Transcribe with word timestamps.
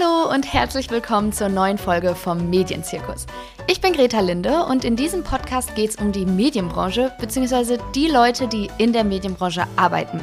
Hallo 0.00 0.32
und 0.32 0.52
herzlich 0.52 0.90
willkommen 0.90 1.32
zur 1.32 1.48
neuen 1.48 1.76
Folge 1.76 2.14
vom 2.14 2.48
Medienzirkus. 2.48 3.26
Ich 3.66 3.80
bin 3.80 3.92
Greta 3.92 4.20
Linde 4.20 4.64
und 4.64 4.84
in 4.84 4.96
diesem 4.96 5.24
Podcast 5.24 5.74
geht 5.74 5.90
es 5.90 5.96
um 5.96 6.12
die 6.12 6.26
Medienbranche 6.26 7.12
bzw. 7.20 7.78
die 7.94 8.08
Leute, 8.08 8.46
die 8.46 8.70
in 8.78 8.92
der 8.92 9.04
Medienbranche 9.04 9.66
arbeiten. 9.76 10.20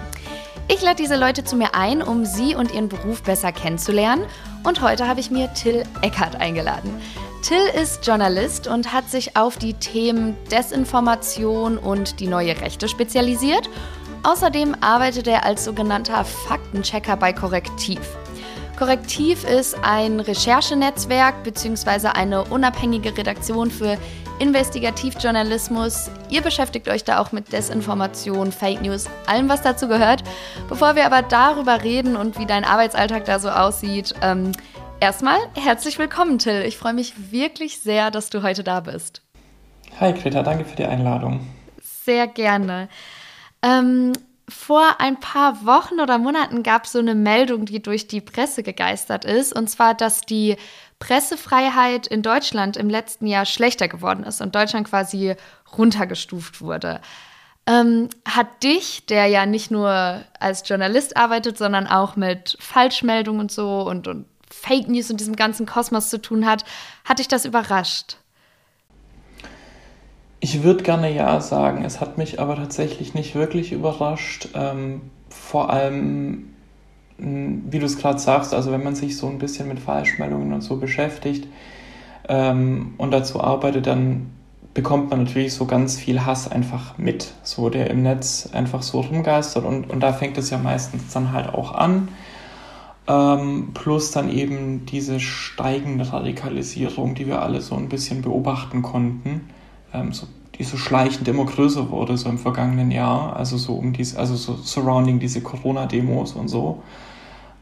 Ich 0.68 0.82
lade 0.82 0.96
diese 0.96 1.18
Leute 1.18 1.44
zu 1.44 1.56
mir 1.56 1.76
ein, 1.76 2.02
um 2.02 2.26
sie 2.26 2.56
und 2.56 2.74
ihren 2.74 2.90
Beruf 2.90 3.24
besser 3.24 3.52
kennenzulernen. 3.52 4.26
Und 4.64 4.82
heute 4.82 5.08
habe 5.08 5.20
ich 5.20 5.32
mir 5.32 5.54
Till 5.54 5.84
Eckert 6.02 6.38
eingeladen. 6.38 6.90
Till 7.44 7.68
ist 7.80 8.06
Journalist 8.06 8.68
und 8.68 8.94
hat 8.94 9.10
sich 9.10 9.38
auf 9.38 9.58
die 9.58 9.74
Themen 9.74 10.36
Desinformation 10.50 11.78
und 11.78 12.20
die 12.20 12.28
neue 12.28 12.60
Rechte 12.62 12.88
spezialisiert. 12.88 13.70
Außerdem 14.24 14.76
arbeitet 14.82 15.28
er 15.28 15.46
als 15.46 15.66
sogenannter 15.66 16.26
Faktenchecker 16.26 17.16
bei 17.18 17.32
Korrektiv. 17.32 18.00
Korrektiv 18.78 19.44
ist 19.44 19.76
ein 19.82 20.20
Recherchenetzwerk 20.20 21.44
bzw. 21.44 22.10
eine 22.10 22.44
unabhängige 22.44 23.18
Redaktion 23.18 23.72
für 23.72 23.98
Investigativjournalismus. 24.38 26.12
Ihr 26.30 26.44
beschäftigt 26.44 26.88
euch 26.88 27.04
da 27.04 27.20
auch 27.20 27.32
mit 27.32 27.52
Desinformation, 27.52 28.52
Fake 28.52 28.84
News, 28.84 29.10
allem, 29.26 29.50
was 29.50 29.64
dazu 29.64 29.88
gehört. 29.88 30.24
Bevor 30.70 30.96
wir 30.96 31.08
aber 31.08 31.24
darüber 31.24 31.84
reden 31.84 32.16
und 32.16 32.38
wie 32.38 32.46
dein 32.46 32.64
Arbeitsalltag 32.64 33.26
da 33.26 33.40
so 33.40 33.50
aussieht, 33.50 34.14
ähm, 34.22 34.52
erstmal 35.00 35.40
herzlich 35.56 35.98
willkommen, 35.98 36.38
Till. 36.38 36.62
Ich 36.62 36.78
freue 36.78 36.94
mich 36.94 37.32
wirklich 37.32 37.80
sehr, 37.80 38.12
dass 38.12 38.30
du 38.30 38.44
heute 38.44 38.64
da 38.64 38.82
bist. 38.82 39.24
Hi, 40.00 40.14
Greta, 40.14 40.44
danke 40.44 40.66
für 40.66 40.76
die 40.76 40.86
Einladung. 40.86 41.48
Sehr 41.82 42.28
gerne. 42.28 42.90
Ähm, 43.64 44.14
vor 44.50 45.00
ein 45.00 45.20
paar 45.20 45.66
Wochen 45.66 46.00
oder 46.00 46.18
Monaten 46.18 46.64
gab 46.64 46.86
es 46.86 46.94
so 46.94 47.00
eine 47.00 47.16
Meldung, 47.16 47.66
die 47.66 47.82
durch 47.82 48.08
die 48.08 48.22
Presse 48.22 48.64
gegeistert 48.64 49.26
ist, 49.26 49.54
und 49.54 49.70
zwar, 49.70 49.94
dass 49.94 50.22
die 50.22 50.56
Pressefreiheit 51.00 52.08
in 52.08 52.22
Deutschland 52.22 52.78
im 52.78 52.90
letzten 52.90 53.28
Jahr 53.28 53.46
schlechter 53.46 53.88
geworden 53.88 54.24
ist 54.24 54.42
und 54.42 54.56
Deutschland 54.56 54.88
quasi 54.88 55.36
runtergestuft 55.78 56.62
wurde. 56.62 57.02
Ähm, 57.68 58.08
hat 58.26 58.64
dich, 58.64 59.06
der 59.06 59.26
ja 59.28 59.46
nicht 59.46 59.70
nur 59.70 60.24
als 60.40 60.68
Journalist 60.68 61.18
arbeitet, 61.18 61.58
sondern 61.58 61.86
auch 61.86 62.16
mit 62.16 62.58
Falschmeldungen 62.62 63.42
und 63.42 63.52
so 63.52 63.82
und, 63.82 64.08
und 64.08 64.26
Fake 64.50 64.88
News 64.88 65.12
und 65.12 65.20
diesem 65.20 65.36
ganzen 65.36 65.66
Kosmos 65.66 66.10
zu 66.10 66.22
tun 66.22 66.46
hat, 66.46 66.64
hat 67.04 67.20
dich 67.20 67.28
das 67.28 67.44
überrascht? 67.44 68.16
Ich 70.40 70.62
würde 70.62 70.84
gerne 70.84 71.14
ja 71.14 71.42
sagen, 71.42 71.84
es 71.84 72.00
hat 72.00 72.20
mich 72.20 72.40
aber 72.40 72.56
tatsächlich 72.56 73.16
nicht 73.16 73.34
wirklich 73.34 73.72
überrascht. 73.72 74.50
Ähm, 74.54 75.02
vor 75.30 75.72
allem, 75.72 76.54
wie 77.18 77.80
du 77.80 77.86
es 77.86 77.98
gerade 77.98 78.20
sagst, 78.20 78.54
also 78.54 78.72
wenn 78.72 78.84
man 78.84 78.94
sich 78.94 79.18
so 79.18 79.28
ein 79.28 79.40
bisschen 79.40 79.68
mit 79.68 79.80
Falschmeldungen 79.80 80.54
und 80.54 80.62
so 80.62 80.78
beschäftigt 80.78 81.48
ähm, 82.30 82.94
und 83.00 83.12
dazu 83.12 83.42
arbeitet, 83.42 83.88
dann 83.88 84.30
bekommt 84.76 85.10
man 85.10 85.24
natürlich 85.24 85.56
so 85.56 85.66
ganz 85.66 85.98
viel 85.98 86.24
Hass 86.24 86.52
einfach 86.52 87.00
mit, 87.00 87.34
so 87.42 87.72
der 87.72 87.90
im 87.90 88.04
Netz 88.04 88.50
einfach 88.54 88.84
so 88.84 89.02
rumgeistert 89.02 89.66
und, 89.66 89.90
und 89.90 90.02
da 90.02 90.14
fängt 90.14 90.38
es 90.38 90.52
ja 90.52 90.60
meistens 90.60 91.12
dann 91.12 91.32
halt 91.32 91.52
auch 91.52 91.74
an. 91.74 92.10
Ähm, 93.08 93.72
plus 93.74 94.12
dann 94.12 94.30
eben 94.30 94.86
diese 94.86 95.20
steigende 95.20 96.14
Radikalisierung, 96.14 97.16
die 97.16 97.26
wir 97.26 97.42
alle 97.42 97.62
so 97.62 97.74
ein 97.74 97.90
bisschen 97.90 98.22
beobachten 98.22 98.84
konnten 98.84 99.50
ähm, 99.94 100.12
so, 100.14 100.28
die 100.58 100.64
so 100.64 100.78
schleichend 100.78 101.28
immer 101.28 101.46
größer 101.46 101.90
wurde, 101.90 102.18
so 102.18 102.30
im 102.30 102.38
vergangenen 102.38 102.92
Jahr, 102.92 103.36
also 103.36 103.58
so 103.58 103.76
um 103.76 103.94
dies, 103.94 104.16
also 104.16 104.36
so 104.36 104.56
surrounding 104.56 105.20
diese 105.20 105.42
Corona-Demos 105.42 106.34
und 106.34 106.48
so, 106.48 106.84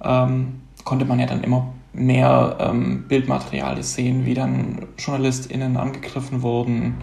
ähm, 0.03 0.61
konnte 0.83 1.05
man 1.05 1.19
ja 1.19 1.25
dann 1.25 1.43
immer 1.43 1.73
mehr 1.93 2.57
ähm, 2.59 3.05
Bildmaterial 3.07 3.81
sehen, 3.83 4.25
wie 4.25 4.33
dann 4.33 4.87
JournalistInnen 4.97 5.77
angegriffen 5.77 6.41
wurden, 6.41 6.95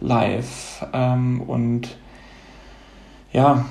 live 0.00 0.86
ähm, 0.92 1.40
und 1.42 1.96
ja, 3.32 3.64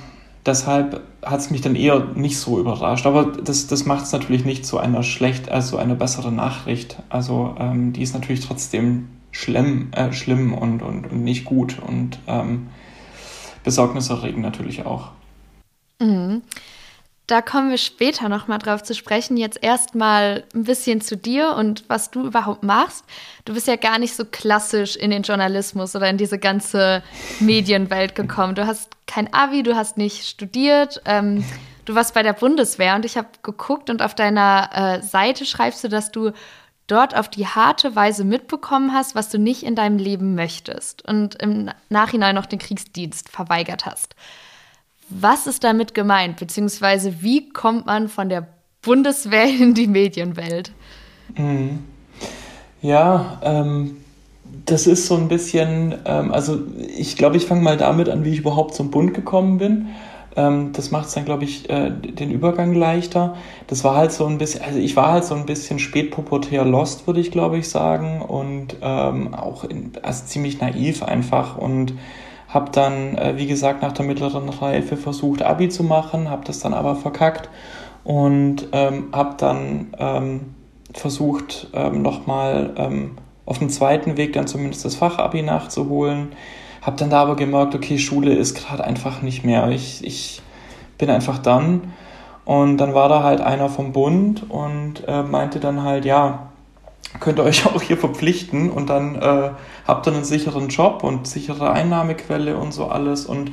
deshalb 0.46 1.02
hat 1.24 1.40
es 1.40 1.52
mich 1.52 1.62
dann 1.62 1.76
eher 1.76 2.00
nicht 2.16 2.38
so 2.38 2.60
überrascht. 2.60 3.06
Aber 3.06 3.26
das, 3.26 3.68
das 3.68 3.86
macht 3.86 4.06
es 4.06 4.12
natürlich 4.12 4.46
nicht 4.46 4.66
zu 4.66 4.78
einer 4.78 5.04
schlecht, 5.04 5.50
also 5.50 5.78
einer 5.78 5.96
besseren 5.96 6.36
Nachricht. 6.36 7.02
Also 7.10 7.56
ähm, 7.60 7.94
die 7.94 8.02
ist 8.02 8.14
natürlich 8.14 8.46
trotzdem 8.46 9.10
schlimm, 9.40 9.90
äh, 9.94 10.12
schlimm 10.12 10.54
und, 10.54 10.82
und, 10.82 11.12
und, 11.12 11.24
nicht 11.24 11.46
gut 11.46 11.80
und 11.80 12.20
ähm, 12.28 12.68
besorgniserregend 13.64 14.42
natürlich 14.42 14.86
auch. 14.86 15.12
Mhm. 16.00 16.42
Da 17.26 17.42
kommen 17.44 17.70
wir 17.70 17.78
später 17.78 18.28
nochmal 18.28 18.58
drauf 18.58 18.82
zu 18.82 18.96
sprechen. 18.96 19.38
Jetzt 19.38 19.62
erstmal 19.62 20.46
ein 20.56 20.64
bisschen 20.64 21.00
zu 21.00 21.16
dir 21.16 21.56
und 21.56 21.84
was 21.88 22.10
du 22.10 22.26
überhaupt 22.26 22.64
machst. 22.64 23.06
Du 23.46 23.54
bist 23.54 23.68
ja 23.68 23.76
gar 23.76 24.00
nicht 24.00 24.16
so 24.16 24.26
klassisch 24.26 24.96
in 24.96 25.12
den 25.12 25.22
Journalismus 25.22 25.96
oder 25.96 26.10
in 26.10 26.18
diese 26.18 26.40
ganze 26.40 27.04
Medienwelt 27.40 28.16
gekommen. 28.16 28.56
Du 28.56 28.66
hast 28.66 28.90
kein 29.06 29.32
Abi, 29.32 29.62
du 29.62 29.76
hast 29.76 29.96
nicht 29.96 30.28
studiert. 30.28 31.02
Ähm, 31.06 31.46
du 31.86 31.94
warst 31.94 32.16
bei 32.16 32.24
der 32.24 32.34
Bundeswehr 32.34 32.96
und 32.96 33.06
ich 33.06 33.16
habe 33.16 33.28
geguckt 33.44 33.92
und 33.92 34.02
auf 34.02 34.16
deiner 34.16 34.70
äh, 34.74 35.02
Seite 35.04 35.46
schreibst 35.46 35.84
du, 35.84 35.88
dass 35.88 36.12
du 36.12 36.32
dort 36.92 37.16
auf 37.16 37.30
die 37.30 37.48
harte 37.48 37.96
Weise 37.96 38.24
mitbekommen 38.24 38.94
hast, 38.94 39.16
was 39.16 39.30
du 39.30 39.38
nicht 39.38 39.64
in 39.64 39.76
deinem 39.76 39.98
Leben 39.98 40.36
möchtest 40.36 41.08
und 41.08 41.36
im 41.42 41.70
Nachhinein 41.90 42.36
noch 42.36 42.46
den 42.46 42.60
Kriegsdienst 42.60 43.30
verweigert 43.30 43.86
hast. 43.86 44.16
Was 45.10 45.48
ist 45.48 45.64
damit 45.64 45.94
gemeint, 45.94 46.38
beziehungsweise 46.38 47.22
wie 47.22 47.50
kommt 47.50 47.86
man 47.86 48.10
von 48.10 48.30
der 48.30 48.48
Bundeswehr 48.82 49.48
in 49.60 49.74
die 49.74 49.88
Medienwelt? 49.88 50.72
Mhm. 51.36 51.80
Ja, 52.82 53.40
ähm, 53.44 53.98
das 54.66 54.88
ist 54.88 55.08
so 55.08 55.16
ein 55.16 55.28
bisschen, 55.28 55.96
ähm, 56.06 56.32
also 56.32 56.60
ich 56.96 57.18
glaube, 57.18 57.38
ich 57.38 57.46
fange 57.46 57.62
mal 57.62 57.78
damit 57.78 58.10
an, 58.10 58.24
wie 58.24 58.30
ich 58.30 58.40
überhaupt 58.40 58.74
zum 58.74 58.90
Bund 58.90 59.14
gekommen 59.14 59.58
bin. 59.58 59.88
Ähm, 60.40 60.72
das 60.72 60.92
macht 60.92 61.08
es 61.08 61.14
dann, 61.14 61.26
glaube 61.26 61.44
ich, 61.44 61.70
äh, 61.70 61.92
den 61.92 62.32
Übergang 62.32 62.74
leichter. 62.74 63.36
Das 63.68 63.84
war 63.84 63.96
halt 63.96 64.14
so 64.14 64.26
ein 64.26 64.38
bisschen, 64.38 64.64
also 64.64 64.80
ich 64.80 64.96
war 64.96 65.12
halt 65.12 65.26
so 65.26 65.36
ein 65.36 65.46
bisschen 65.46 65.80
spätpubertär 65.80 66.64
lost, 66.64 67.08
würde 67.08 67.20
ich, 67.20 67.32
glaube 67.32 67.58
ich, 67.58 67.70
sagen. 67.70 68.22
Und 68.22 68.78
ähm, 68.82 69.34
auch 69.34 69.66
in, 69.66 69.92
also 70.02 70.26
ziemlich 70.26 70.62
naiv 70.62 71.04
einfach. 71.04 71.58
Und 71.58 71.94
habe 72.48 72.72
dann, 72.72 73.18
äh, 73.18 73.34
wie 73.36 73.48
gesagt, 73.48 73.82
nach 73.82 73.92
der 73.92 74.06
mittleren 74.06 74.48
Reife 74.48 74.96
versucht, 74.96 75.42
Abi 75.42 75.68
zu 75.68 75.84
machen, 75.84 76.30
habe 76.30 76.46
das 76.46 76.60
dann 76.60 76.74
aber 76.74 76.96
verkackt 76.96 77.50
und 78.04 78.70
ähm, 78.72 79.10
habe 79.12 79.36
dann 79.38 79.94
ähm, 80.00 80.56
versucht, 80.94 81.68
ähm, 81.74 82.02
nochmal 82.02 82.74
ähm, 82.78 83.18
auf 83.46 83.60
dem 83.60 83.70
zweiten 83.70 84.18
Weg 84.18 84.34
dann 84.34 84.48
zumindest 84.48 84.86
das 84.86 84.96
Fachabi 84.96 85.44
nachzuholen 85.44 86.30
habe 86.82 86.98
dann 86.98 87.10
da 87.10 87.22
aber 87.22 87.36
gemerkt, 87.36 87.76
okay, 87.76 87.98
Schule 87.98 88.34
ist 88.34 88.56
gerade 88.56 88.84
einfach 88.84 89.22
nicht 89.22 89.44
mehr. 89.44 89.70
Ich, 89.70 90.04
ich 90.04 90.42
bin 90.98 91.10
einfach 91.10 91.40
dann. 91.40 91.94
Und 92.46 92.78
dann 92.78 92.94
war 92.94 93.10
da 93.10 93.24
halt 93.24 93.42
einer 93.42 93.70
vom 93.70 93.92
Bund 93.92 94.50
und 94.50 95.08
äh, 95.08 95.24
meinte 95.24 95.60
dann 95.60 95.84
halt, 95.84 96.06
ja, 96.06 96.50
könnt 97.20 97.40
ihr 97.40 97.44
euch 97.44 97.66
auch 97.76 97.82
hier 97.82 97.98
verpflichten 97.98 98.72
und 98.72 98.90
dann 98.90 99.16
äh, 99.16 99.52
habt 99.88 100.08
ihr 100.08 100.14
einen 100.14 100.24
sicheren 100.24 100.70
Job 100.70 101.04
und 101.04 101.28
sichere 101.28 101.72
Einnahmequelle 101.72 102.58
und 102.58 102.74
so 102.74 102.88
alles. 102.88 103.26
Und 103.26 103.52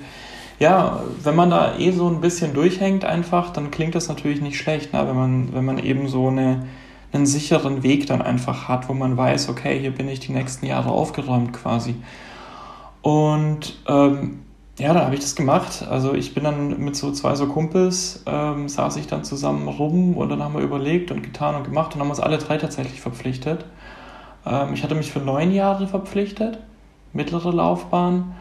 ja, 0.59 1.01
wenn 1.23 1.37
man 1.37 1.51
da 1.51 1.77
eh 1.79 1.91
so 1.91 2.09
ein 2.09 2.21
bisschen 2.21 2.55
durchhängt 2.55 3.05
einfach, 3.05 3.51
dann 3.51 3.71
klingt 3.71 3.95
das 3.95 4.09
natürlich 4.09 4.41
nicht 4.41 4.59
schlecht, 4.59 4.93
ne? 4.93 5.07
wenn, 5.07 5.17
man, 5.17 5.55
wenn 5.55 5.65
man 5.65 5.79
eben 5.79 6.09
so 6.09 6.29
eine, 6.29 6.67
einen 7.13 7.27
sicheren 7.27 7.83
Weg 7.83 8.07
dann 8.07 8.23
einfach 8.23 8.69
hat, 8.69 8.89
wo 8.89 8.95
man 8.95 9.17
weiß, 9.17 9.49
okay, 9.51 9.79
hier 9.79 9.91
bin 9.91 10.09
ich 10.09 10.21
die 10.21 10.33
nächsten 10.33 10.65
Jahre 10.67 10.91
aufgeräumt 10.91 11.53
quasi. 11.53 11.97
Und 13.07 13.79
ähm, 13.87 14.41
ja, 14.81 14.93
dann 14.93 15.05
habe 15.05 15.15
ich 15.15 15.21
das 15.21 15.37
gemacht. 15.37 15.87
Also 15.89 16.15
ich 16.15 16.35
bin 16.35 16.43
dann 16.43 16.81
mit 16.81 16.97
so 16.97 17.13
zwei 17.13 17.37
so 17.37 17.47
Kumpels, 17.47 18.25
ähm, 18.27 18.69
saß 18.69 18.97
ich 18.97 19.07
dann 19.07 19.23
zusammen 19.23 19.69
rum 19.69 20.17
und 20.17 20.29
dann 20.29 20.43
haben 20.43 20.55
wir 20.55 20.61
überlegt 20.61 21.13
und 21.13 21.23
getan 21.23 21.55
und 21.55 21.63
gemacht 21.63 21.95
und 21.95 22.01
haben 22.01 22.11
uns 22.11 22.19
alle 22.19 22.39
drei 22.39 22.59
tatsächlich 22.59 23.01
verpflichtet. 23.01 23.65
Ähm, 24.45 24.75
ich 24.75 24.83
hatte 24.83 24.97
mich 24.97 25.13
für 25.13 25.21
neun 25.21 25.53
Jahre 25.53 25.87
verpflichtet, 25.87 26.59
mittlere 27.13 27.53
Laufbahn 27.53 28.35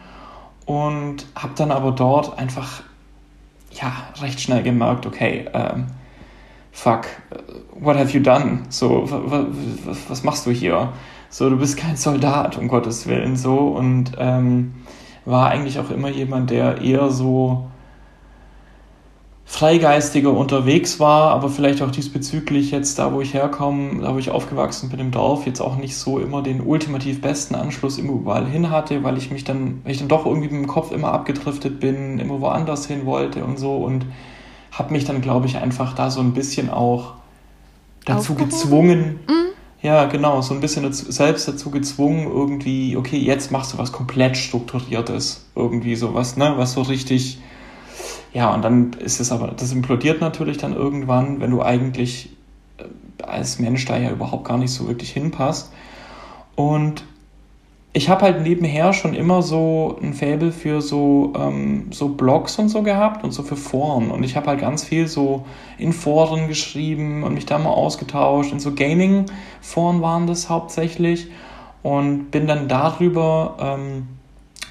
und 0.64 1.26
habe 1.36 1.52
dann 1.56 1.70
aber 1.70 1.92
dort 1.92 2.36
einfach 2.36 2.82
ja 3.70 3.92
recht 4.20 4.40
schnell 4.40 4.64
gemerkt, 4.64 5.06
okay, 5.06 5.48
ähm, 5.54 5.86
fuck, 6.72 7.06
what 7.78 7.96
have 7.96 8.10
you 8.10 8.20
done? 8.20 8.62
So, 8.70 9.08
was 10.08 10.24
machst 10.24 10.44
du 10.44 10.50
hier? 10.50 10.92
So, 11.28 11.50
du 11.50 11.56
bist 11.56 11.76
kein 11.76 11.96
Soldat, 11.96 12.56
um 12.56 12.68
Gottes 12.68 13.06
Willen, 13.06 13.36
so. 13.36 13.56
Und 13.56 14.12
ähm, 14.18 14.74
war 15.24 15.50
eigentlich 15.50 15.78
auch 15.78 15.90
immer 15.90 16.08
jemand, 16.08 16.50
der 16.50 16.80
eher 16.80 17.10
so 17.10 17.66
freigeistiger 19.48 20.32
unterwegs 20.32 20.98
war, 20.98 21.30
aber 21.30 21.48
vielleicht 21.48 21.80
auch 21.80 21.92
diesbezüglich 21.92 22.72
jetzt 22.72 22.98
da, 22.98 23.12
wo 23.12 23.20
ich 23.20 23.32
herkomme, 23.32 24.02
da 24.02 24.12
wo 24.12 24.18
ich 24.18 24.30
aufgewachsen 24.30 24.90
bin 24.90 24.98
im 24.98 25.12
Dorf, 25.12 25.46
jetzt 25.46 25.60
auch 25.60 25.76
nicht 25.76 25.96
so 25.96 26.18
immer 26.18 26.42
den 26.42 26.60
ultimativ 26.60 27.20
besten 27.20 27.54
Anschluss 27.54 27.96
immer 27.96 28.12
überall 28.12 28.46
hin 28.46 28.70
hatte, 28.70 29.04
weil 29.04 29.16
ich 29.16 29.30
mich 29.30 29.44
dann, 29.44 29.82
weil 29.84 29.92
ich 29.92 29.98
dann 29.98 30.08
doch 30.08 30.26
irgendwie 30.26 30.48
mit 30.48 30.64
dem 30.64 30.66
Kopf 30.66 30.90
immer 30.90 31.12
abgedriftet 31.12 31.78
bin, 31.78 32.18
immer 32.18 32.40
woanders 32.40 32.86
hin 32.86 33.06
wollte 33.06 33.44
und 33.44 33.56
so 33.56 33.76
und 33.76 34.04
habe 34.72 34.92
mich 34.92 35.04
dann, 35.04 35.20
glaube 35.20 35.46
ich, 35.46 35.56
einfach 35.56 35.94
da 35.94 36.10
so 36.10 36.20
ein 36.20 36.34
bisschen 36.34 36.68
auch 36.68 37.14
dazu 38.04 38.32
Aufgehoben? 38.32 38.50
gezwungen, 38.50 39.20
mhm. 39.28 39.46
Ja, 39.86 40.06
genau, 40.06 40.42
so 40.42 40.52
ein 40.52 40.60
bisschen 40.60 40.82
dazu, 40.82 41.12
selbst 41.12 41.46
dazu 41.46 41.70
gezwungen, 41.70 42.26
irgendwie, 42.26 42.96
okay, 42.96 43.18
jetzt 43.18 43.52
machst 43.52 43.72
du 43.72 43.78
was 43.78 43.92
komplett 43.92 44.36
Strukturiertes, 44.36 45.46
irgendwie 45.54 45.94
sowas, 45.94 46.36
ne, 46.36 46.54
was 46.56 46.72
so 46.72 46.82
richtig, 46.82 47.38
ja, 48.32 48.52
und 48.52 48.62
dann 48.62 48.94
ist 48.94 49.20
es 49.20 49.30
aber, 49.30 49.52
das 49.56 49.70
implodiert 49.70 50.20
natürlich 50.20 50.56
dann 50.58 50.74
irgendwann, 50.74 51.40
wenn 51.40 51.52
du 51.52 51.62
eigentlich 51.62 52.30
äh, 52.78 53.22
als 53.22 53.60
Mensch 53.60 53.84
da 53.84 53.96
ja 53.96 54.10
überhaupt 54.10 54.48
gar 54.48 54.58
nicht 54.58 54.72
so 54.72 54.88
wirklich 54.88 55.12
hinpasst. 55.12 55.70
Und 56.56 57.04
ich 57.96 58.10
habe 58.10 58.26
halt 58.26 58.42
nebenher 58.42 58.92
schon 58.92 59.14
immer 59.14 59.40
so 59.40 59.98
ein 60.02 60.12
Faible 60.12 60.52
für 60.52 60.82
so, 60.82 61.32
ähm, 61.34 61.86
so 61.92 62.08
Blogs 62.08 62.58
und 62.58 62.68
so 62.68 62.82
gehabt 62.82 63.24
und 63.24 63.30
so 63.30 63.42
für 63.42 63.56
Foren. 63.56 64.10
Und 64.10 64.22
ich 64.22 64.36
habe 64.36 64.48
halt 64.48 64.60
ganz 64.60 64.84
viel 64.84 65.08
so 65.08 65.46
in 65.78 65.94
Foren 65.94 66.46
geschrieben 66.46 67.22
und 67.22 67.32
mich 67.32 67.46
da 67.46 67.58
mal 67.58 67.70
ausgetauscht. 67.70 68.52
In 68.52 68.60
so 68.60 68.74
Gaming-Foren 68.74 70.02
waren 70.02 70.26
das 70.26 70.50
hauptsächlich. 70.50 71.28
Und 71.82 72.30
bin 72.30 72.46
dann 72.46 72.68
darüber 72.68 73.56
ähm, 73.60 74.08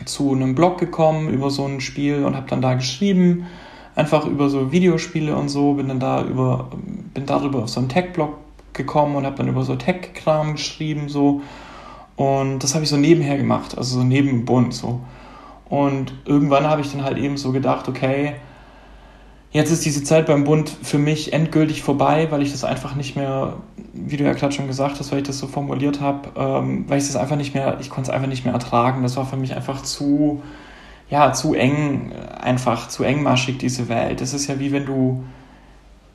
zu 0.05 0.31
einem 0.31 0.53
Blog 0.53 0.77
gekommen 0.77 1.27
über 1.29 1.49
so 1.49 1.65
ein 1.65 1.81
Spiel 1.81 2.25
und 2.25 2.35
habe 2.35 2.47
dann 2.47 2.61
da 2.61 2.75
geschrieben. 2.75 3.47
Einfach 3.95 4.27
über 4.27 4.49
so 4.49 4.71
Videospiele 4.71 5.35
und 5.35 5.49
so. 5.49 5.73
Bin 5.73 5.87
dann 5.87 5.99
da 5.99 6.23
über, 6.23 6.69
bin 7.15 7.25
darüber 7.25 7.63
auf 7.63 7.69
so 7.69 7.79
einen 7.79 7.89
Tech-Blog 7.89 8.35
gekommen 8.73 9.15
und 9.15 9.25
habe 9.25 9.37
dann 9.37 9.47
über 9.47 9.63
so 9.63 9.75
Tech-Kram 9.75 10.51
geschrieben, 10.51 11.09
so 11.09 11.41
und 12.15 12.59
das 12.59 12.73
habe 12.73 12.83
ich 12.83 12.89
so 12.89 12.97
nebenher 12.97 13.37
gemacht, 13.37 13.77
also 13.77 13.99
so 13.99 14.03
neben 14.03 14.27
dem 14.27 14.45
Bund 14.45 14.73
so. 14.73 15.01
Und 15.67 16.13
irgendwann 16.25 16.65
habe 16.65 16.81
ich 16.81 16.91
dann 16.91 17.03
halt 17.03 17.17
eben 17.17 17.37
so 17.37 17.51
gedacht, 17.51 17.87
okay, 17.87 18.35
jetzt 19.51 19.71
ist 19.71 19.85
diese 19.85 20.03
Zeit 20.03 20.25
beim 20.25 20.43
Bund 20.43 20.69
für 20.69 20.97
mich 20.97 21.33
endgültig 21.33 21.81
vorbei, 21.81 22.27
weil 22.29 22.41
ich 22.41 22.51
das 22.51 22.63
einfach 22.63 22.95
nicht 22.95 23.15
mehr, 23.15 23.57
wie 23.93 24.17
du 24.17 24.23
ja 24.23 24.33
gerade 24.33 24.53
schon 24.53 24.67
gesagt 24.67 24.99
hast, 24.99 25.11
weil 25.11 25.19
ich 25.19 25.27
das 25.27 25.39
so 25.39 25.47
formuliert 25.47 26.01
habe, 26.01 26.29
ähm, 26.37 26.85
weil 26.87 26.99
ich 26.99 27.07
das 27.07 27.15
einfach 27.15 27.37
nicht 27.37 27.53
mehr, 27.53 27.77
ich 27.79 27.89
konnte 27.89 28.09
es 28.09 28.15
einfach 28.15 28.27
nicht 28.27 28.45
mehr 28.45 28.53
ertragen. 28.53 29.01
Das 29.01 29.17
war 29.17 29.25
für 29.25 29.37
mich 29.37 29.55
einfach 29.55 29.81
zu, 29.81 30.41
ja, 31.09 31.33
zu 31.33 31.53
eng, 31.53 32.11
einfach 32.39 32.89
zu 32.89 33.03
engmaschig, 33.03 33.57
diese 33.57 33.89
Welt. 33.89 34.21
Das 34.21 34.33
ist 34.33 34.47
ja 34.47 34.59
wie 34.59 34.71
wenn 34.71 34.85
du, 34.85 35.23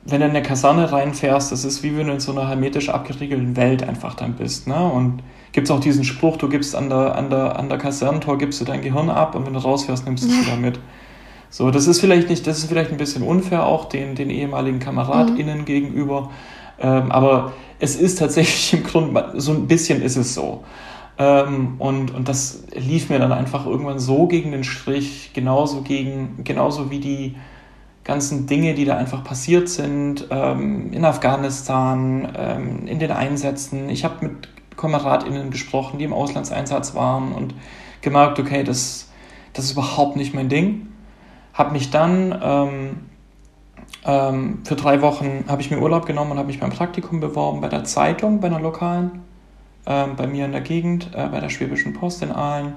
wenn 0.03 0.19
du 0.21 0.25
in 0.25 0.31
eine 0.31 0.41
Kaserne 0.41 0.91
reinfährst, 0.91 1.51
das 1.51 1.63
ist 1.63 1.83
wie 1.83 1.95
wenn 1.95 2.07
du 2.07 2.13
in 2.13 2.19
so 2.19 2.31
einer 2.31 2.47
hermetisch 2.47 2.89
abgeriegelten 2.89 3.55
Welt 3.55 3.87
einfach 3.87 4.15
dann 4.15 4.33
bist, 4.33 4.67
ne? 4.67 4.83
Und 4.83 5.21
gibt 5.51 5.67
es 5.67 5.71
auch 5.71 5.79
diesen 5.79 6.03
Spruch, 6.03 6.37
du 6.37 6.49
gibst 6.49 6.75
an 6.75 6.89
der, 6.89 7.15
an 7.15 7.29
der, 7.29 7.57
an 7.59 7.69
der 7.69 7.77
Kasernentor, 7.77 8.37
gibst 8.37 8.59
du 8.61 8.65
dein 8.65 8.81
Gehirn 8.81 9.09
ab 9.09 9.35
und 9.35 9.45
wenn 9.45 9.53
du 9.53 9.59
rausfährst, 9.59 10.05
nimmst 10.05 10.23
du 10.23 10.29
es 10.29 10.45
wieder 10.45 10.57
mit. 10.57 10.79
So, 11.53 11.69
das 11.69 11.85
ist 11.85 11.99
vielleicht 11.99 12.29
nicht, 12.29 12.47
das 12.47 12.59
ist 12.59 12.69
vielleicht 12.69 12.91
ein 12.91 12.97
bisschen 12.97 13.23
unfair 13.23 13.65
auch 13.65 13.89
den, 13.89 14.15
den 14.15 14.29
ehemaligen 14.29 14.79
KameradInnen 14.79 15.59
mhm. 15.59 15.65
gegenüber. 15.65 16.31
Ähm, 16.79 17.11
aber 17.11 17.51
es 17.77 17.97
ist 17.97 18.19
tatsächlich 18.19 18.71
im 18.73 18.83
Grunde, 18.83 19.33
so 19.35 19.51
ein 19.51 19.67
bisschen 19.67 20.01
ist 20.01 20.15
es 20.15 20.33
so. 20.33 20.63
Ähm, 21.17 21.75
und, 21.77 22.15
und 22.15 22.29
das 22.29 22.63
lief 22.73 23.09
mir 23.09 23.19
dann 23.19 23.33
einfach 23.33 23.65
irgendwann 23.65 23.99
so 23.99 24.27
gegen 24.27 24.53
den 24.53 24.63
Strich, 24.63 25.31
genauso 25.33 25.81
gegen, 25.81 26.43
genauso 26.45 26.89
wie 26.89 26.99
die 26.99 27.35
ganzen 28.11 28.45
Dinge, 28.45 28.73
die 28.73 28.83
da 28.83 28.97
einfach 28.97 29.23
passiert 29.23 29.69
sind, 29.69 30.27
ähm, 30.31 30.91
in 30.91 31.05
Afghanistan, 31.05 32.27
ähm, 32.37 32.85
in 32.85 32.99
den 32.99 33.09
Einsätzen. 33.09 33.89
Ich 33.89 34.03
habe 34.03 34.25
mit 34.25 34.49
KameradInnen 34.75 35.49
gesprochen, 35.49 35.97
die 35.97 36.03
im 36.03 36.11
Auslandseinsatz 36.11 36.93
waren 36.93 37.31
und 37.31 37.55
gemerkt, 38.01 38.37
okay, 38.37 38.65
das, 38.65 39.09
das 39.53 39.63
ist 39.65 39.71
überhaupt 39.71 40.17
nicht 40.17 40.33
mein 40.33 40.49
Ding. 40.49 40.87
Habe 41.53 41.71
mich 41.71 41.89
dann 41.89 42.37
ähm, 42.43 42.99
ähm, 44.03 44.59
für 44.65 44.75
drei 44.75 45.01
Wochen 45.01 45.45
habe 45.47 45.61
ich 45.61 45.71
mir 45.71 45.79
Urlaub 45.79 46.05
genommen 46.05 46.31
und 46.31 46.37
habe 46.37 46.47
mich 46.47 46.59
beim 46.59 46.71
Praktikum 46.71 47.21
beworben 47.21 47.61
bei 47.61 47.69
der 47.69 47.85
Zeitung, 47.85 48.41
bei 48.41 48.47
einer 48.47 48.59
lokalen, 48.59 49.21
ähm, 49.85 50.17
bei 50.17 50.27
mir 50.27 50.43
in 50.43 50.51
der 50.51 50.61
Gegend, 50.61 51.11
äh, 51.15 51.27
bei 51.27 51.39
der 51.39 51.49
Schwäbischen 51.49 51.93
Post 51.93 52.23
in 52.23 52.31
Aalen. 52.33 52.73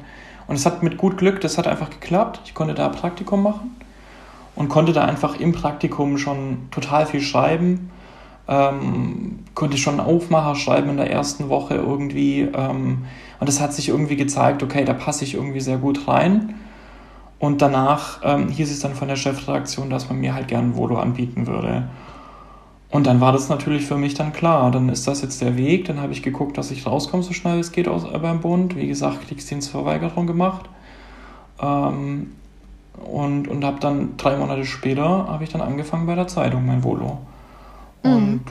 Und 0.46 0.54
es 0.54 0.64
hat 0.64 0.84
mit 0.84 0.96
gut 0.96 1.18
Glück, 1.18 1.40
das 1.40 1.58
hat 1.58 1.66
einfach 1.66 1.90
geklappt. 1.90 2.40
Ich 2.44 2.54
konnte 2.54 2.74
da 2.74 2.88
Praktikum 2.88 3.42
machen 3.42 3.83
und 4.56 4.68
konnte 4.68 4.92
da 4.92 5.04
einfach 5.04 5.38
im 5.38 5.52
Praktikum 5.52 6.18
schon 6.18 6.68
total 6.70 7.06
viel 7.06 7.20
schreiben 7.20 7.90
ähm, 8.46 9.38
konnte 9.54 9.78
schon 9.78 10.00
Aufmacher 10.00 10.54
schreiben 10.54 10.90
in 10.90 10.96
der 10.96 11.10
ersten 11.10 11.48
Woche 11.48 11.74
irgendwie. 11.74 12.40
Ähm, 12.40 13.04
und 13.40 13.48
es 13.48 13.60
hat 13.60 13.72
sich 13.72 13.88
irgendwie 13.88 14.16
gezeigt, 14.16 14.62
okay, 14.62 14.84
da 14.84 14.92
passe 14.92 15.24
ich 15.24 15.34
irgendwie 15.34 15.60
sehr 15.60 15.78
gut 15.78 16.06
rein. 16.06 16.54
Und 17.38 17.62
danach 17.62 18.20
ähm, 18.22 18.48
hieß 18.48 18.70
es 18.70 18.80
dann 18.80 18.94
von 18.94 19.08
der 19.08 19.16
Chefredaktion, 19.16 19.90
dass 19.90 20.08
man 20.08 20.18
mir 20.20 20.34
halt 20.34 20.48
gerne 20.48 20.68
ein 20.68 20.76
Volo 20.76 20.98
anbieten 20.98 21.46
würde. 21.46 21.88
Und 22.90 23.06
dann 23.06 23.20
war 23.20 23.32
das 23.32 23.48
natürlich 23.48 23.86
für 23.86 23.96
mich 23.96 24.14
dann 24.14 24.32
klar. 24.32 24.70
Dann 24.70 24.88
ist 24.88 25.06
das 25.08 25.20
jetzt 25.22 25.40
der 25.40 25.56
Weg. 25.56 25.86
Dann 25.86 26.00
habe 26.00 26.12
ich 26.12 26.22
geguckt, 26.22 26.56
dass 26.56 26.70
ich 26.70 26.86
rauskomme, 26.86 27.22
so 27.22 27.32
schnell 27.32 27.58
es 27.58 27.72
geht 27.72 27.88
aus, 27.88 28.04
äh, 28.04 28.18
beim 28.18 28.40
Bund. 28.40 28.76
Wie 28.76 28.86
gesagt, 28.86 29.26
Kriegsdienstverweigerung 29.26 30.26
gemacht. 30.26 30.68
Ähm, 31.60 32.32
und 33.02 33.48
und 33.48 33.64
habe 33.64 33.80
dann 33.80 34.16
drei 34.16 34.36
Monate 34.36 34.64
später, 34.64 35.26
habe 35.28 35.44
ich 35.44 35.50
dann 35.50 35.60
angefangen 35.60 36.06
bei 36.06 36.14
der 36.14 36.26
Zeitung, 36.26 36.66
mein 36.66 36.84
Volo. 36.84 37.18
Mhm. 38.02 38.12
Und 38.12 38.44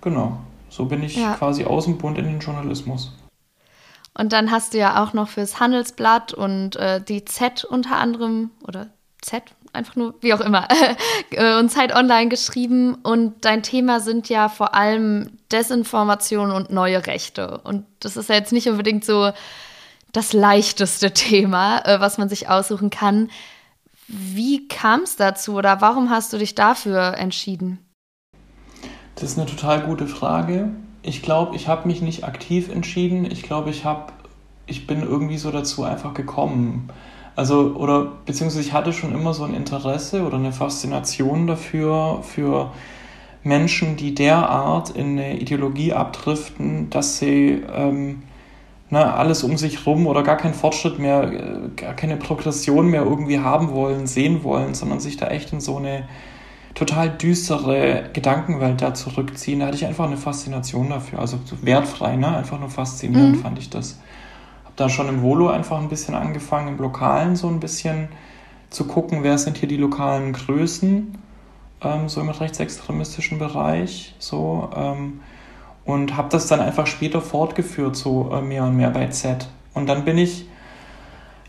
genau, 0.00 0.38
so 0.68 0.86
bin 0.86 1.02
ich 1.02 1.16
ja. 1.16 1.34
quasi 1.34 1.64
aus 1.64 1.84
dem 1.84 1.98
Bund 1.98 2.18
in 2.18 2.24
den 2.24 2.40
Journalismus. 2.40 3.12
Und 4.14 4.32
dann 4.32 4.50
hast 4.50 4.74
du 4.74 4.78
ja 4.78 5.02
auch 5.02 5.12
noch 5.12 5.28
fürs 5.28 5.60
Handelsblatt 5.60 6.34
und 6.34 6.74
äh, 6.74 7.00
die 7.00 7.24
Z 7.24 7.64
unter 7.64 7.96
anderem, 7.96 8.50
oder 8.66 8.88
Z, 9.22 9.44
einfach 9.72 9.94
nur, 9.94 10.14
wie 10.20 10.34
auch 10.34 10.40
immer, 10.40 10.66
äh, 11.30 11.56
und 11.58 11.70
Zeit 11.70 11.94
Online 11.94 12.28
geschrieben. 12.28 12.96
Und 12.96 13.44
dein 13.44 13.62
Thema 13.62 14.00
sind 14.00 14.28
ja 14.28 14.48
vor 14.48 14.74
allem 14.74 15.38
Desinformation 15.52 16.50
und 16.50 16.70
neue 16.70 17.06
Rechte. 17.06 17.58
Und 17.58 17.86
das 18.00 18.16
ist 18.16 18.28
ja 18.28 18.34
jetzt 18.34 18.52
nicht 18.52 18.68
unbedingt 18.68 19.04
so 19.04 19.30
das 20.12 20.32
leichteste 20.32 21.12
Thema, 21.14 21.84
äh, 21.86 22.00
was 22.00 22.18
man 22.18 22.28
sich 22.28 22.48
aussuchen 22.48 22.90
kann. 22.90 23.30
Wie 24.08 24.66
kam 24.68 25.02
es 25.02 25.16
dazu 25.16 25.54
oder 25.54 25.82
warum 25.82 26.08
hast 26.08 26.32
du 26.32 26.38
dich 26.38 26.54
dafür 26.54 27.14
entschieden? 27.18 27.78
Das 29.14 29.32
ist 29.32 29.38
eine 29.38 29.46
total 29.46 29.82
gute 29.82 30.06
Frage. 30.06 30.70
Ich 31.02 31.20
glaube, 31.20 31.54
ich 31.54 31.68
habe 31.68 31.86
mich 31.86 32.00
nicht 32.00 32.24
aktiv 32.24 32.70
entschieden. 32.70 33.30
Ich 33.30 33.42
glaube, 33.42 33.68
ich 33.68 33.84
habe, 33.84 34.12
ich 34.66 34.86
bin 34.86 35.02
irgendwie 35.02 35.36
so 35.36 35.50
dazu 35.50 35.84
einfach 35.84 36.14
gekommen. 36.14 36.88
Also, 37.36 37.74
oder 37.76 38.06
beziehungsweise 38.24 38.66
ich 38.66 38.72
hatte 38.72 38.94
schon 38.94 39.12
immer 39.12 39.34
so 39.34 39.44
ein 39.44 39.54
Interesse 39.54 40.24
oder 40.26 40.38
eine 40.38 40.52
Faszination 40.52 41.46
dafür, 41.46 42.22
für 42.22 42.72
Menschen, 43.42 43.96
die 43.96 44.14
derart 44.14 44.90
in 44.90 45.18
eine 45.18 45.38
Ideologie 45.38 45.92
abdriften, 45.92 46.88
dass 46.90 47.18
sie 47.18 47.62
ähm, 47.72 48.22
ne, 48.90 49.14
alles 49.14 49.42
um 49.44 49.56
sich 49.56 49.86
rum 49.86 50.06
oder 50.06 50.22
gar 50.22 50.36
keinen 50.36 50.54
Fortschritt 50.54 50.98
mehr, 50.98 51.32
äh, 51.32 51.68
gar 51.76 51.94
keine 51.94 52.16
Progression 52.16 52.88
mehr 52.88 53.02
irgendwie 53.02 53.40
haben 53.40 53.72
wollen, 53.72 54.06
sehen 54.06 54.42
wollen, 54.44 54.74
sondern 54.74 55.00
sich 55.00 55.16
da 55.16 55.28
echt 55.28 55.52
in 55.52 55.60
so 55.60 55.76
eine 55.76 56.08
total 56.74 57.10
düstere 57.10 58.10
Gedankenwelt 58.12 58.80
da 58.80 58.94
zurückziehen. 58.94 59.60
Da 59.60 59.66
hatte 59.66 59.76
ich 59.76 59.86
einfach 59.86 60.06
eine 60.06 60.16
Faszination 60.16 60.90
dafür. 60.90 61.18
Also 61.18 61.38
so 61.44 61.56
wertfrei, 61.62 62.16
ne? 62.16 62.36
Einfach 62.36 62.60
nur 62.60 62.70
faszinierend 62.70 63.36
mhm. 63.36 63.40
fand 63.40 63.58
ich 63.58 63.68
das. 63.68 63.98
Hab 64.64 64.76
da 64.76 64.88
schon 64.88 65.08
im 65.08 65.22
Volo 65.22 65.48
einfach 65.48 65.78
ein 65.78 65.88
bisschen 65.88 66.14
angefangen, 66.14 66.68
im 66.68 66.78
Lokalen 66.78 67.36
so 67.36 67.48
ein 67.48 67.60
bisschen 67.60 68.08
zu 68.70 68.86
gucken, 68.86 69.22
wer 69.22 69.38
sind 69.38 69.56
hier 69.56 69.68
die 69.68 69.76
lokalen 69.76 70.32
Größen, 70.32 71.18
ähm, 71.82 72.08
so 72.08 72.20
im 72.20 72.28
rechtsextremistischen 72.28 73.38
Bereich, 73.38 74.14
so. 74.18 74.70
Ähm, 74.76 75.20
und 75.88 76.18
habe 76.18 76.28
das 76.28 76.48
dann 76.48 76.60
einfach 76.60 76.86
später 76.86 77.22
fortgeführt, 77.22 77.96
so 77.96 78.30
äh, 78.30 78.42
mehr 78.42 78.64
und 78.64 78.76
mehr 78.76 78.90
bei 78.90 79.06
Z. 79.06 79.48
Und 79.72 79.88
dann 79.88 80.04
bin 80.04 80.18
ich 80.18 80.46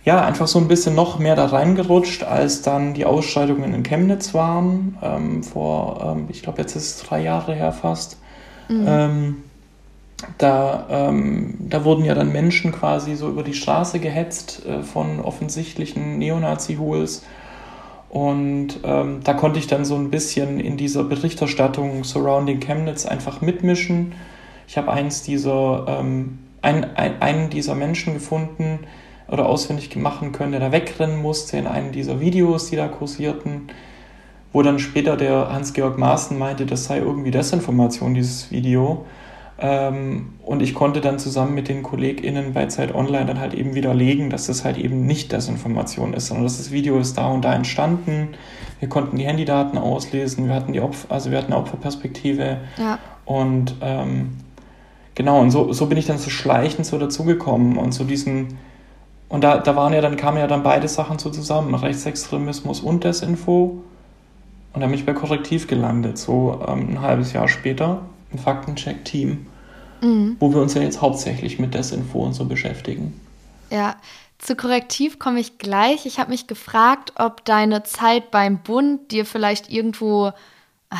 ja, 0.05 0.25
einfach 0.25 0.47
so 0.47 0.59
ein 0.59 0.69
bisschen 0.69 0.95
noch 0.95 1.19
mehr 1.19 1.35
da 1.35 1.47
reingerutscht, 1.47 2.23
als 2.23 2.61
dann 2.61 2.93
die 2.93 3.03
Ausschreitungen 3.03 3.73
in 3.73 3.83
Chemnitz 3.83 4.33
waren, 4.33 4.97
ähm, 5.01 5.43
vor, 5.43 6.15
ähm, 6.15 6.27
ich 6.29 6.41
glaube, 6.41 6.61
jetzt 6.61 6.77
ist 6.77 7.01
es 7.01 7.03
drei 7.03 7.21
Jahre 7.21 7.53
her 7.53 7.73
fast. 7.73 8.17
Mhm. 8.69 8.85
Ähm, 8.87 9.37
da, 10.37 10.85
ähm, 10.89 11.55
da 11.59 11.83
wurden 11.83 12.05
ja 12.05 12.15
dann 12.15 12.31
Menschen 12.31 12.71
quasi 12.71 13.17
so 13.17 13.27
über 13.27 13.43
die 13.43 13.53
Straße 13.53 13.99
gehetzt 13.99 14.65
äh, 14.65 14.83
von 14.83 15.19
offensichtlichen 15.19 16.17
Neonazi-Hools. 16.17 17.23
Und 18.09 18.79
ähm, 18.85 19.19
da 19.21 19.33
konnte 19.33 19.59
ich 19.59 19.67
dann 19.67 19.83
so 19.83 19.95
ein 19.95 20.09
bisschen 20.09 20.61
in 20.61 20.77
dieser 20.77 21.03
Berichterstattung 21.03 22.05
surrounding 22.05 22.61
Chemnitz 22.61 23.05
einfach 23.05 23.41
mitmischen. 23.41 24.13
Ich 24.69 24.77
habe 24.77 24.93
eins 24.93 25.23
dieser, 25.23 25.99
ähm, 25.99 26.37
ein, 26.61 26.95
ein, 26.95 27.21
einen 27.21 27.49
dieser 27.49 27.75
Menschen 27.75 28.13
gefunden, 28.13 28.79
oder 29.31 29.47
auswendig 29.47 29.95
machen 29.95 30.31
können, 30.31 30.51
der 30.51 30.61
da 30.61 30.71
wegrennen 30.71 31.21
musste 31.21 31.57
in 31.57 31.67
einem 31.67 31.91
dieser 31.91 32.19
Videos, 32.19 32.69
die 32.69 32.75
da 32.75 32.87
kursierten, 32.87 33.67
wo 34.51 34.61
dann 34.61 34.79
später 34.79 35.17
der 35.17 35.51
Hans-Georg 35.53 35.97
Maaßen 35.97 36.37
meinte, 36.37 36.65
das 36.65 36.85
sei 36.85 36.99
irgendwie 36.99 37.31
Desinformation, 37.31 38.13
dieses 38.13 38.51
Video. 38.51 39.05
Ähm, 39.59 40.33
und 40.43 40.61
ich 40.61 40.73
konnte 40.73 41.01
dann 41.01 41.19
zusammen 41.19 41.53
mit 41.53 41.67
den 41.67 41.83
KollegInnen 41.83 42.53
bei 42.53 42.65
Zeit 42.67 42.95
Online 42.95 43.25
dann 43.25 43.39
halt 43.39 43.53
eben 43.53 43.75
widerlegen, 43.75 44.29
dass 44.29 44.47
das 44.47 44.63
halt 44.63 44.77
eben 44.77 45.05
nicht 45.05 45.31
Desinformation 45.31 46.13
ist, 46.13 46.27
sondern 46.27 46.45
dass 46.45 46.57
das 46.57 46.71
Video 46.71 46.97
ist 46.97 47.17
da 47.17 47.27
und 47.27 47.43
da 47.43 47.53
entstanden. 47.53 48.29
Wir 48.79 48.89
konnten 48.89 49.17
die 49.17 49.25
Handydaten 49.25 49.77
auslesen, 49.77 50.47
wir 50.47 50.55
hatten 50.55 50.73
die 50.73 50.79
Opfer, 50.79 51.11
also 51.11 51.29
wir 51.29 51.37
hatten 51.37 51.53
Opferperspektive. 51.53 52.57
Ja. 52.77 52.97
Und 53.25 53.75
ähm, 53.81 54.37
genau, 55.19 55.41
und 55.41 55.51
so, 55.51 55.73
so 55.73 55.87
bin 55.87 55.97
ich 55.97 56.05
dann 56.05 56.17
so 56.17 56.29
schleichend 56.29 56.85
so 56.85 56.97
dazugekommen 56.97 57.75
und 57.75 57.91
so 57.91 58.05
diesen, 58.05 58.57
und 59.27 59.43
da, 59.43 59.57
da 59.57 59.75
waren 59.75 59.91
ja 59.91 59.99
dann, 59.99 60.15
kamen 60.15 60.37
ja 60.37 60.47
dann 60.47 60.63
beide 60.63 60.87
Sachen 60.87 61.19
so 61.19 61.29
zusammen, 61.29 61.75
Rechtsextremismus 61.75 62.79
und 62.79 63.03
Desinfo. 63.03 63.83
Und 64.71 64.79
dann 64.79 64.89
bin 64.89 64.97
ich 64.97 65.05
bei 65.05 65.11
Korrektiv 65.11 65.67
gelandet, 65.67 66.17
so 66.17 66.63
ähm, 66.65 66.91
ein 66.91 67.01
halbes 67.01 67.33
Jahr 67.33 67.49
später, 67.49 68.01
im 68.31 68.39
Faktencheck-Team, 68.39 69.45
mhm. 69.99 70.37
wo 70.39 70.53
wir 70.53 70.61
uns 70.61 70.73
ja 70.75 70.81
jetzt 70.81 71.01
hauptsächlich 71.01 71.59
mit 71.59 71.73
Desinfo 71.73 72.19
und 72.19 72.31
so 72.31 72.45
beschäftigen. 72.45 73.19
Ja, 73.71 73.97
zu 74.37 74.55
Korrektiv 74.55 75.19
komme 75.19 75.41
ich 75.41 75.57
gleich. 75.57 76.05
Ich 76.05 76.17
habe 76.17 76.29
mich 76.29 76.47
gefragt, 76.47 77.11
ob 77.17 77.43
deine 77.43 77.83
Zeit 77.83 78.31
beim 78.31 78.59
Bund 78.59 79.11
dir 79.11 79.25
vielleicht 79.25 79.69
irgendwo 79.69 80.29
äh, 80.91 80.95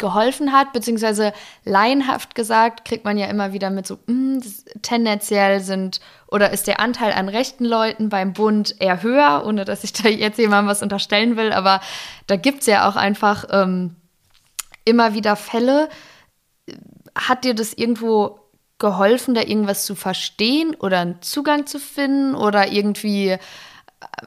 geholfen 0.00 0.52
hat, 0.52 0.72
beziehungsweise 0.72 1.32
laienhaft 1.64 2.34
gesagt, 2.34 2.84
kriegt 2.84 3.04
man 3.04 3.16
ja 3.16 3.26
immer 3.26 3.52
wieder 3.52 3.70
mit 3.70 3.86
so, 3.86 3.98
mh, 4.06 4.42
hm, 4.42 4.42
tendenziell 4.82 5.60
sind 5.60 6.00
oder 6.26 6.50
ist 6.50 6.66
der 6.66 6.80
Anteil 6.80 7.12
an 7.12 7.28
rechten 7.28 7.64
Leuten 7.64 8.08
beim 8.08 8.32
Bund 8.32 8.74
eher 8.80 9.02
höher, 9.02 9.44
ohne 9.46 9.64
dass 9.64 9.84
ich 9.84 9.92
da 9.92 10.08
jetzt 10.08 10.38
jemandem 10.38 10.68
was 10.68 10.82
unterstellen 10.82 11.36
will, 11.36 11.52
aber 11.52 11.80
da 12.26 12.34
gibt 12.34 12.60
es 12.60 12.66
ja 12.66 12.88
auch 12.88 12.96
einfach 12.96 13.44
ähm, 13.50 13.94
immer 14.84 15.14
wieder 15.14 15.36
Fälle. 15.36 15.88
Hat 17.14 17.44
dir 17.44 17.54
das 17.54 17.72
irgendwo 17.72 18.40
geholfen, 18.78 19.34
da 19.34 19.42
irgendwas 19.42 19.84
zu 19.84 19.94
verstehen 19.94 20.74
oder 20.74 21.00
einen 21.00 21.22
Zugang 21.22 21.66
zu 21.66 21.78
finden 21.78 22.34
oder 22.34 22.72
irgendwie 22.72 23.28
äh, 23.28 23.38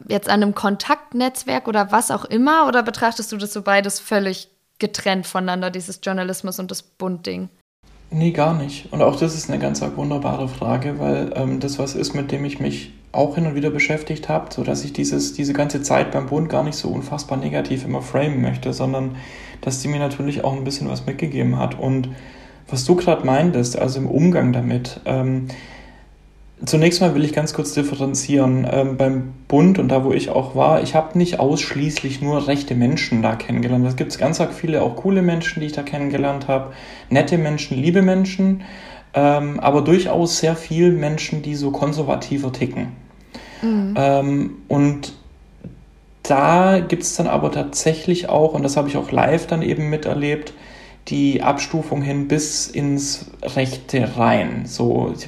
jetzt 0.08 0.30
an 0.30 0.44
einem 0.44 0.56
Kontaktnetzwerk 0.56 1.68
oder 1.68 1.92
was 1.92 2.12
auch 2.12 2.26
immer? 2.26 2.68
Oder 2.68 2.84
betrachtest 2.84 3.32
du 3.32 3.38
das 3.38 3.52
so 3.52 3.64
beides 3.64 4.00
völlig 4.00 4.53
getrennt 4.84 5.26
voneinander, 5.26 5.72
dieses 5.72 6.02
Journalismus 6.04 6.60
und 6.60 6.70
das 6.70 6.84
Bundding? 6.84 7.48
Nee, 8.12 8.32
gar 8.32 8.54
nicht. 8.54 8.92
Und 8.92 9.02
auch 9.02 9.16
das 9.16 9.34
ist 9.34 9.50
eine 9.50 9.60
ganz 9.60 9.82
wunderbare 9.82 10.50
Frage, 10.50 11.00
weil 11.00 11.32
ähm, 11.36 11.62
das 11.62 11.80
was 11.80 11.96
ist, 11.96 12.14
mit 12.14 12.34
dem 12.34 12.44
ich 12.44 12.60
mich 12.60 12.92
auch 13.14 13.36
hin 13.36 13.46
und 13.46 13.56
wieder 13.56 13.70
beschäftigt 13.70 14.28
habe, 14.28 14.54
sodass 14.54 14.84
ich 14.84 14.92
dieses, 14.92 15.34
diese 15.34 15.54
ganze 15.54 15.82
Zeit 15.84 16.12
beim 16.12 16.26
Bund 16.26 16.50
gar 16.50 16.64
nicht 16.64 16.76
so 16.76 16.90
unfassbar 16.90 17.38
negativ 17.38 17.86
immer 17.86 18.02
framen 18.02 18.42
möchte, 18.42 18.74
sondern 18.74 19.16
dass 19.62 19.80
die 19.80 19.88
mir 19.88 20.00
natürlich 20.00 20.44
auch 20.44 20.54
ein 20.54 20.66
bisschen 20.66 20.90
was 20.90 21.06
mitgegeben 21.06 21.58
hat. 21.58 21.80
Und 21.80 22.10
was 22.68 22.84
du 22.84 22.96
gerade 22.96 23.26
meintest, 23.26 23.80
also 23.80 24.00
im 24.00 24.08
Umgang 24.08 24.52
damit, 24.52 25.00
ähm, 25.06 25.48
Zunächst 26.66 27.02
mal 27.02 27.14
will 27.14 27.26
ich 27.26 27.34
ganz 27.34 27.54
kurz 27.54 27.74
differenzieren. 27.74 28.66
Ähm, 28.72 28.96
beim 28.96 29.34
Bund 29.48 29.80
und 29.80 29.90
da, 29.90 30.06
wo 30.06 30.14
ich 30.14 30.30
auch 30.30 30.56
war, 30.56 30.82
ich 30.82 30.96
habe 30.96 31.18
nicht 31.18 31.40
ausschließlich 31.40 32.22
nur 32.22 32.48
rechte 32.48 32.74
Menschen 32.74 33.22
da 33.22 33.36
kennengelernt. 33.36 33.86
Es 33.86 33.98
gibt 33.98 34.18
ganz 34.18 34.42
viele 34.54 34.82
auch 34.82 34.96
coole 34.96 35.22
Menschen, 35.22 35.60
die 35.60 35.66
ich 35.66 35.74
da 35.74 35.84
kennengelernt 35.84 36.48
habe. 36.48 36.74
Nette 37.10 37.38
Menschen, 37.38 37.78
liebe 37.78 38.02
Menschen, 38.02 38.64
ähm, 39.14 39.60
aber 39.60 39.82
durchaus 39.82 40.40
sehr 40.40 40.56
viele 40.56 40.92
Menschen, 40.92 41.42
die 41.42 41.56
so 41.56 41.72
konservativer 41.72 42.54
ticken. 42.54 42.94
Mhm. 43.62 43.94
Ähm, 43.98 44.52
und 44.70 45.14
da 46.24 46.80
gibt 46.80 47.04
es 47.04 47.16
dann 47.16 47.28
aber 47.28 47.52
tatsächlich 47.52 48.30
auch, 48.30 48.54
und 48.54 48.64
das 48.64 48.78
habe 48.78 48.88
ich 48.88 48.96
auch 48.96 49.12
live 49.12 49.48
dann 49.48 49.62
eben 49.62 49.90
miterlebt, 49.90 50.54
die 51.10 51.42
Abstufung 51.42 52.02
hin 52.02 52.30
bis 52.30 52.68
ins 52.68 53.32
Rechte 53.42 54.18
rein. 54.18 54.66
So, 54.66 55.14
ich 55.18 55.28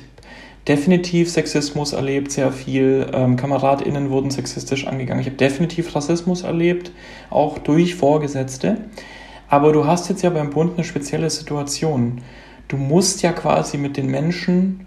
definitiv 0.68 1.30
Sexismus 1.30 1.94
erlebt, 1.94 2.32
sehr 2.32 2.52
viel. 2.52 3.08
Ähm, 3.14 3.36
KameradInnen 3.36 4.10
wurden 4.10 4.32
sexistisch 4.32 4.88
angegangen. 4.88 5.22
Ich 5.22 5.28
habe 5.28 5.38
definitiv 5.38 5.96
Rassismus 5.96 6.44
erlebt, 6.44 6.92
auch 7.30 7.58
durch 7.60 7.96
Vorgesetzte. 7.96 8.78
Aber 9.48 9.72
du 9.72 9.86
hast 9.86 10.10
jetzt 10.10 10.24
ja 10.24 10.30
beim 10.32 10.50
Bund 10.50 10.74
eine 10.76 10.84
spezielle 10.84 11.30
Situation. 11.30 12.22
Du 12.68 12.78
musst 12.78 13.22
ja 13.22 13.32
quasi 13.32 13.78
mit 13.78 13.96
den 13.96 14.08
Menschen 14.08 14.86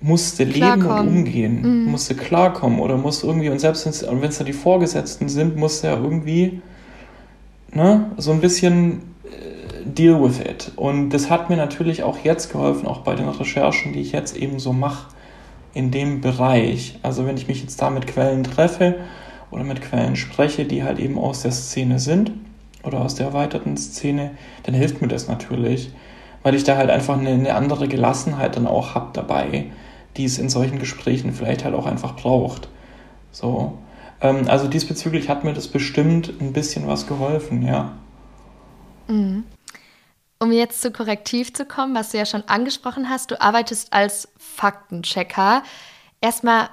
musste 0.00 0.44
leben 0.44 0.84
und 0.84 1.08
umgehen, 1.08 1.62
mhm. 1.62 1.90
musste 1.90 2.14
klarkommen 2.14 2.78
oder 2.78 2.98
musste 2.98 3.26
irgendwie, 3.26 3.48
und 3.48 3.58
selbst 3.58 3.86
wenn 3.86 4.28
es 4.28 4.38
da 4.38 4.44
die 4.44 4.52
Vorgesetzten 4.52 5.30
sind, 5.30 5.56
musste 5.56 5.86
er 5.86 5.96
irgendwie 5.96 6.60
ne, 7.72 8.10
so 8.18 8.32
ein 8.32 8.40
bisschen 8.42 9.13
deal 9.84 10.22
with 10.22 10.40
it. 10.40 10.72
Und 10.76 11.10
das 11.10 11.30
hat 11.30 11.50
mir 11.50 11.56
natürlich 11.56 12.02
auch 12.02 12.18
jetzt 12.24 12.52
geholfen, 12.52 12.86
auch 12.86 13.00
bei 13.00 13.14
den 13.14 13.28
Recherchen, 13.28 13.92
die 13.92 14.00
ich 14.00 14.12
jetzt 14.12 14.36
eben 14.36 14.58
so 14.58 14.72
mache 14.72 15.08
in 15.74 15.90
dem 15.90 16.20
Bereich. 16.20 16.98
Also 17.02 17.26
wenn 17.26 17.36
ich 17.36 17.48
mich 17.48 17.60
jetzt 17.60 17.80
da 17.80 17.90
mit 17.90 18.06
Quellen 18.06 18.44
treffe 18.44 18.96
oder 19.50 19.64
mit 19.64 19.82
Quellen 19.82 20.16
spreche, 20.16 20.64
die 20.64 20.82
halt 20.84 20.98
eben 20.98 21.18
aus 21.18 21.42
der 21.42 21.52
Szene 21.52 21.98
sind 21.98 22.32
oder 22.82 23.00
aus 23.00 23.14
der 23.14 23.26
erweiterten 23.26 23.76
Szene, 23.76 24.32
dann 24.62 24.74
hilft 24.74 25.02
mir 25.02 25.08
das 25.08 25.28
natürlich, 25.28 25.92
weil 26.42 26.54
ich 26.54 26.64
da 26.64 26.76
halt 26.76 26.90
einfach 26.90 27.18
eine, 27.18 27.30
eine 27.30 27.54
andere 27.54 27.88
Gelassenheit 27.88 28.56
dann 28.56 28.66
auch 28.66 28.94
habe 28.94 29.10
dabei, 29.12 29.66
die 30.16 30.24
es 30.24 30.38
in 30.38 30.48
solchen 30.48 30.78
Gesprächen 30.78 31.32
vielleicht 31.32 31.64
halt 31.64 31.74
auch 31.74 31.86
einfach 31.86 32.16
braucht. 32.16 32.68
So. 33.32 33.78
Ähm, 34.20 34.44
also 34.46 34.68
diesbezüglich 34.68 35.28
hat 35.28 35.44
mir 35.44 35.54
das 35.54 35.68
bestimmt 35.68 36.32
ein 36.40 36.52
bisschen 36.52 36.86
was 36.86 37.06
geholfen, 37.06 37.66
ja. 37.66 37.92
Mhm. 39.08 39.44
Um 40.38 40.52
jetzt 40.52 40.82
zu 40.82 40.90
Korrektiv 40.90 41.54
zu 41.54 41.64
kommen, 41.64 41.94
was 41.94 42.10
du 42.10 42.18
ja 42.18 42.26
schon 42.26 42.44
angesprochen 42.48 43.08
hast, 43.08 43.30
du 43.30 43.40
arbeitest 43.40 43.92
als 43.92 44.28
Faktenchecker. 44.36 45.62
Erstmal, 46.20 46.68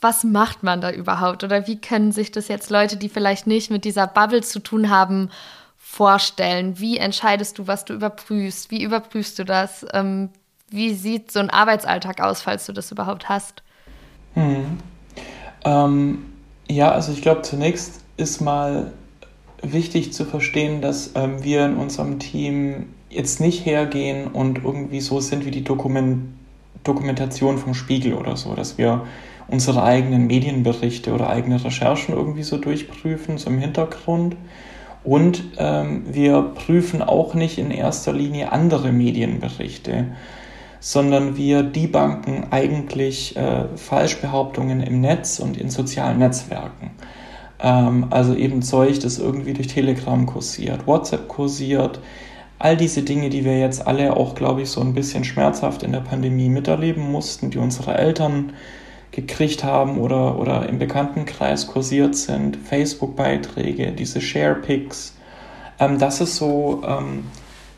was 0.00 0.24
macht 0.24 0.62
man 0.62 0.80
da 0.80 0.90
überhaupt? 0.90 1.44
Oder 1.44 1.66
wie 1.66 1.80
können 1.80 2.12
sich 2.12 2.32
das 2.32 2.48
jetzt 2.48 2.70
Leute, 2.70 2.96
die 2.96 3.08
vielleicht 3.08 3.46
nicht 3.46 3.70
mit 3.70 3.84
dieser 3.84 4.06
Bubble 4.06 4.42
zu 4.42 4.60
tun 4.60 4.90
haben, 4.90 5.30
vorstellen? 5.76 6.78
Wie 6.78 6.98
entscheidest 6.98 7.58
du, 7.58 7.66
was 7.66 7.84
du 7.84 7.94
überprüfst? 7.94 8.70
Wie 8.70 8.82
überprüfst 8.82 9.38
du 9.38 9.44
das? 9.44 9.86
Ähm, 9.92 10.30
wie 10.68 10.94
sieht 10.94 11.30
so 11.30 11.38
ein 11.38 11.50
Arbeitsalltag 11.50 12.20
aus, 12.20 12.42
falls 12.42 12.66
du 12.66 12.72
das 12.72 12.90
überhaupt 12.90 13.28
hast? 13.28 13.62
Hm. 14.34 14.78
Ähm, 15.64 16.32
ja, 16.68 16.90
also 16.90 17.12
ich 17.12 17.22
glaube, 17.22 17.42
zunächst 17.42 18.00
ist 18.16 18.40
mal 18.40 18.92
wichtig 19.62 20.12
zu 20.12 20.24
verstehen, 20.24 20.80
dass 20.80 21.12
ähm, 21.14 21.42
wir 21.42 21.64
in 21.66 21.76
unserem 21.76 22.18
Team 22.18 22.86
jetzt 23.10 23.40
nicht 23.40 23.64
hergehen 23.64 24.28
und 24.28 24.64
irgendwie 24.64 25.00
so 25.00 25.20
sind 25.20 25.46
wie 25.46 25.50
die 25.50 25.64
Dokument 25.64 26.34
Dokumentation 26.84 27.58
vom 27.58 27.74
Spiegel 27.74 28.14
oder 28.14 28.36
so, 28.36 28.54
dass 28.54 28.78
wir 28.78 29.06
unsere 29.48 29.82
eigenen 29.82 30.26
Medienberichte 30.26 31.12
oder 31.12 31.28
eigene 31.28 31.62
Recherchen 31.62 32.14
irgendwie 32.14 32.42
so 32.42 32.58
durchprüfen, 32.58 33.38
so 33.38 33.50
im 33.50 33.58
Hintergrund. 33.58 34.36
Und 35.04 35.44
ähm, 35.58 36.04
wir 36.08 36.42
prüfen 36.42 37.02
auch 37.02 37.34
nicht 37.34 37.58
in 37.58 37.70
erster 37.70 38.12
Linie 38.12 38.50
andere 38.50 38.90
Medienberichte, 38.90 40.06
sondern 40.80 41.36
wir 41.36 41.62
debunken 41.62 42.46
eigentlich 42.50 43.36
äh, 43.36 43.66
Falschbehauptungen 43.76 44.80
im 44.80 45.00
Netz 45.00 45.38
und 45.38 45.56
in 45.56 45.70
sozialen 45.70 46.18
Netzwerken. 46.18 46.90
Ähm, 47.60 48.06
also 48.10 48.34
eben 48.34 48.62
Zeug, 48.62 48.98
das 49.00 49.18
irgendwie 49.18 49.54
durch 49.54 49.68
Telegram 49.68 50.26
kursiert, 50.26 50.86
WhatsApp 50.86 51.28
kursiert, 51.28 52.00
all 52.58 52.76
diese 52.76 53.02
Dinge, 53.02 53.28
die 53.28 53.44
wir 53.44 53.58
jetzt 53.58 53.86
alle 53.86 54.16
auch, 54.16 54.34
glaube 54.34 54.62
ich, 54.62 54.70
so 54.70 54.80
ein 54.80 54.94
bisschen 54.94 55.24
schmerzhaft 55.24 55.82
in 55.82 55.92
der 55.92 56.00
Pandemie 56.00 56.48
miterleben 56.48 57.10
mussten, 57.10 57.50
die 57.50 57.58
unsere 57.58 57.96
Eltern 57.96 58.52
gekriegt 59.10 59.64
haben 59.64 59.98
oder, 59.98 60.38
oder 60.38 60.68
im 60.68 60.78
Bekanntenkreis 60.78 61.66
kursiert 61.66 62.16
sind, 62.16 62.56
Facebook-Beiträge, 62.56 63.92
diese 63.92 64.20
Share-Pics, 64.20 65.16
ähm, 65.78 65.98
das 65.98 66.20
ist 66.20 66.36
so 66.36 66.82
ähm, 66.86 67.24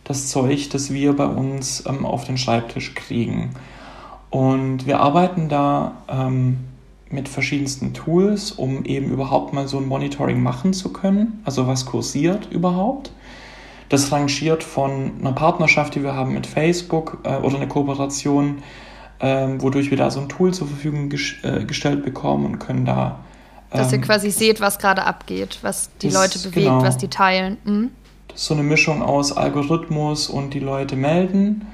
das 0.04 0.28
Zeug, 0.28 0.70
das 0.70 0.92
wir 0.92 1.14
bei 1.14 1.26
uns 1.26 1.84
ähm, 1.86 2.06
auf 2.06 2.24
den 2.24 2.38
Schreibtisch 2.38 2.94
kriegen. 2.94 3.50
Und 4.30 4.86
wir 4.86 5.00
arbeiten 5.00 5.48
da 5.48 6.02
ähm, 6.08 6.67
mit 7.10 7.28
verschiedensten 7.28 7.94
Tools, 7.94 8.52
um 8.52 8.84
eben 8.84 9.10
überhaupt 9.10 9.52
mal 9.52 9.66
so 9.66 9.78
ein 9.78 9.86
Monitoring 9.86 10.42
machen 10.42 10.72
zu 10.72 10.92
können. 10.92 11.40
Also 11.44 11.66
was 11.66 11.86
kursiert 11.86 12.48
überhaupt. 12.50 13.10
Das 13.88 14.12
rangiert 14.12 14.62
von 14.62 15.12
einer 15.20 15.32
Partnerschaft, 15.32 15.94
die 15.94 16.02
wir 16.02 16.14
haben 16.14 16.34
mit 16.34 16.46
Facebook 16.46 17.18
äh, 17.24 17.36
oder 17.36 17.56
eine 17.56 17.68
Kooperation, 17.68 18.58
äh, 19.18 19.48
wodurch 19.58 19.90
wir 19.90 19.96
da 19.96 20.10
so 20.10 20.20
ein 20.20 20.28
Tool 20.28 20.52
zur 20.52 20.66
Verfügung 20.66 21.08
ges 21.08 21.36
äh, 21.42 21.64
gestellt 21.64 22.04
bekommen 22.04 22.44
und 22.44 22.58
können 22.58 22.84
da. 22.84 23.20
Dass 23.70 23.92
ihr 23.92 23.96
ähm, 23.96 24.04
quasi 24.04 24.30
seht, 24.30 24.60
was 24.60 24.78
gerade 24.78 25.04
abgeht, 25.04 25.58
was 25.62 25.90
die 26.02 26.10
Leute 26.10 26.38
bewegt, 26.38 26.54
genau, 26.54 26.82
was 26.82 26.98
die 26.98 27.08
teilen. 27.08 27.56
Mhm. 27.64 27.90
Das 28.28 28.42
ist 28.42 28.46
so 28.46 28.54
eine 28.54 28.62
Mischung 28.62 29.02
aus 29.02 29.34
Algorithmus 29.34 30.28
und 30.28 30.52
die 30.52 30.60
Leute 30.60 30.96
melden. 30.96 31.66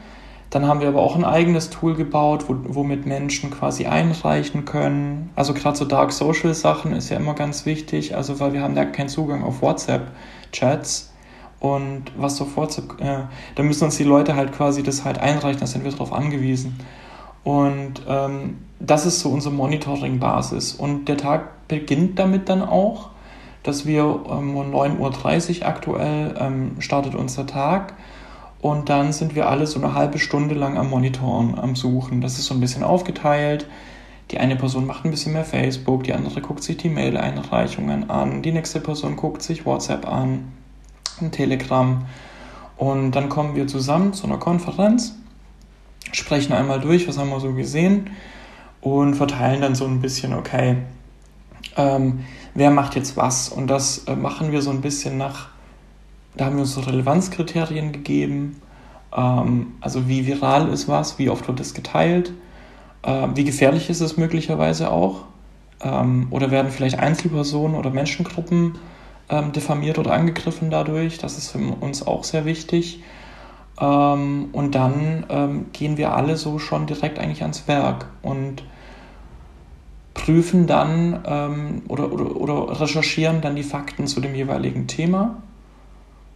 Dann 0.54 0.68
haben 0.68 0.78
wir 0.78 0.86
aber 0.86 1.02
auch 1.02 1.16
ein 1.16 1.24
eigenes 1.24 1.68
Tool 1.68 1.96
gebaut, 1.96 2.44
wo, 2.46 2.54
womit 2.76 3.06
Menschen 3.06 3.50
quasi 3.50 3.86
einreichen 3.86 4.64
können. 4.64 5.30
Also 5.34 5.52
gerade 5.52 5.76
so 5.76 5.84
Dark 5.84 6.12
Social 6.12 6.54
Sachen 6.54 6.92
ist 6.92 7.08
ja 7.08 7.16
immer 7.16 7.34
ganz 7.34 7.66
wichtig, 7.66 8.14
also 8.14 8.38
weil 8.38 8.52
wir 8.52 8.62
haben 8.62 8.76
da 8.76 8.84
keinen 8.84 9.08
Zugang 9.08 9.42
auf 9.42 9.62
WhatsApp-Chats. 9.62 11.12
Und 11.58 12.04
was 12.16 12.40
auf 12.40 12.56
WhatsApp, 12.56 13.00
äh, 13.00 13.22
da 13.56 13.62
müssen 13.64 13.82
uns 13.82 13.96
die 13.96 14.04
Leute 14.04 14.36
halt 14.36 14.52
quasi 14.52 14.84
das 14.84 15.04
halt 15.04 15.18
einreichen, 15.18 15.58
da 15.58 15.66
sind 15.66 15.82
wir 15.82 15.90
darauf 15.90 16.12
angewiesen. 16.12 16.78
Und 17.42 18.02
ähm, 18.08 18.58
das 18.78 19.06
ist 19.06 19.18
so 19.18 19.30
unsere 19.30 19.52
Monitoring-Basis. 19.52 20.74
Und 20.74 21.06
der 21.06 21.16
Tag 21.16 21.66
beginnt 21.66 22.20
damit 22.20 22.48
dann 22.48 22.62
auch, 22.62 23.08
dass 23.64 23.86
wir 23.86 24.04
ähm, 24.30 24.56
um 24.56 24.72
9.30 24.72 25.62
Uhr 25.62 25.66
aktuell 25.66 26.36
ähm, 26.38 26.76
startet 26.78 27.16
unser 27.16 27.44
Tag 27.44 27.94
und 28.64 28.88
dann 28.88 29.12
sind 29.12 29.34
wir 29.34 29.50
alle 29.50 29.66
so 29.66 29.78
eine 29.78 29.92
halbe 29.92 30.18
Stunde 30.18 30.54
lang 30.54 30.78
am 30.78 30.88
Monitoren, 30.88 31.58
am 31.58 31.76
Suchen. 31.76 32.22
Das 32.22 32.38
ist 32.38 32.46
so 32.46 32.54
ein 32.54 32.60
bisschen 32.60 32.82
aufgeteilt. 32.82 33.66
Die 34.30 34.38
eine 34.38 34.56
Person 34.56 34.86
macht 34.86 35.04
ein 35.04 35.10
bisschen 35.10 35.34
mehr 35.34 35.44
Facebook, 35.44 36.04
die 36.04 36.14
andere 36.14 36.40
guckt 36.40 36.62
sich 36.62 36.78
die 36.78 36.88
Mail-Einreichungen 36.88 38.08
an, 38.08 38.40
die 38.40 38.52
nächste 38.52 38.80
Person 38.80 39.16
guckt 39.16 39.42
sich 39.42 39.66
WhatsApp 39.66 40.08
an, 40.08 40.50
Telegram. 41.30 42.06
Und 42.78 43.10
dann 43.10 43.28
kommen 43.28 43.54
wir 43.54 43.66
zusammen 43.66 44.14
zu 44.14 44.26
einer 44.26 44.38
Konferenz, 44.38 45.14
sprechen 46.12 46.54
einmal 46.54 46.80
durch, 46.80 47.06
was 47.06 47.18
haben 47.18 47.28
wir 47.28 47.40
so 47.40 47.52
gesehen 47.52 48.08
und 48.80 49.14
verteilen 49.14 49.60
dann 49.60 49.74
so 49.74 49.84
ein 49.84 50.00
bisschen, 50.00 50.32
okay, 50.32 50.78
ähm, 51.76 52.20
wer 52.54 52.70
macht 52.70 52.94
jetzt 52.94 53.18
was? 53.18 53.50
Und 53.50 53.66
das 53.66 54.04
äh, 54.06 54.16
machen 54.16 54.52
wir 54.52 54.62
so 54.62 54.70
ein 54.70 54.80
bisschen 54.80 55.18
nach 55.18 55.48
da 56.36 56.46
haben 56.46 56.56
wir 56.56 56.62
uns 56.62 56.86
Relevanzkriterien 56.86 57.92
gegeben, 57.92 58.60
ähm, 59.16 59.74
also 59.80 60.08
wie 60.08 60.26
viral 60.26 60.68
ist 60.68 60.88
was, 60.88 61.18
wie 61.18 61.30
oft 61.30 61.46
wird 61.46 61.60
es 61.60 61.74
geteilt, 61.74 62.32
äh, 63.02 63.28
wie 63.34 63.44
gefährlich 63.44 63.90
ist 63.90 64.00
es 64.00 64.16
möglicherweise 64.16 64.90
auch, 64.90 65.24
ähm, 65.80 66.28
oder 66.30 66.50
werden 66.50 66.70
vielleicht 66.70 66.98
Einzelpersonen 66.98 67.76
oder 67.76 67.90
Menschengruppen 67.90 68.78
ähm, 69.28 69.52
diffamiert 69.52 69.98
oder 69.98 70.12
angegriffen 70.12 70.70
dadurch, 70.70 71.18
das 71.18 71.38
ist 71.38 71.50
für 71.50 71.58
uns 71.58 72.06
auch 72.06 72.24
sehr 72.24 72.44
wichtig. 72.44 73.02
Ähm, 73.80 74.50
und 74.52 74.74
dann 74.74 75.26
ähm, 75.28 75.66
gehen 75.72 75.96
wir 75.96 76.14
alle 76.14 76.36
so 76.36 76.58
schon 76.58 76.86
direkt 76.86 77.18
eigentlich 77.18 77.42
ans 77.42 77.66
Werk 77.66 78.06
und 78.22 78.62
prüfen 80.14 80.66
dann 80.66 81.20
ähm, 81.26 81.82
oder, 81.88 82.12
oder, 82.12 82.36
oder 82.36 82.80
recherchieren 82.80 83.40
dann 83.40 83.56
die 83.56 83.64
Fakten 83.64 84.06
zu 84.06 84.20
dem 84.20 84.34
jeweiligen 84.34 84.86
Thema 84.86 85.42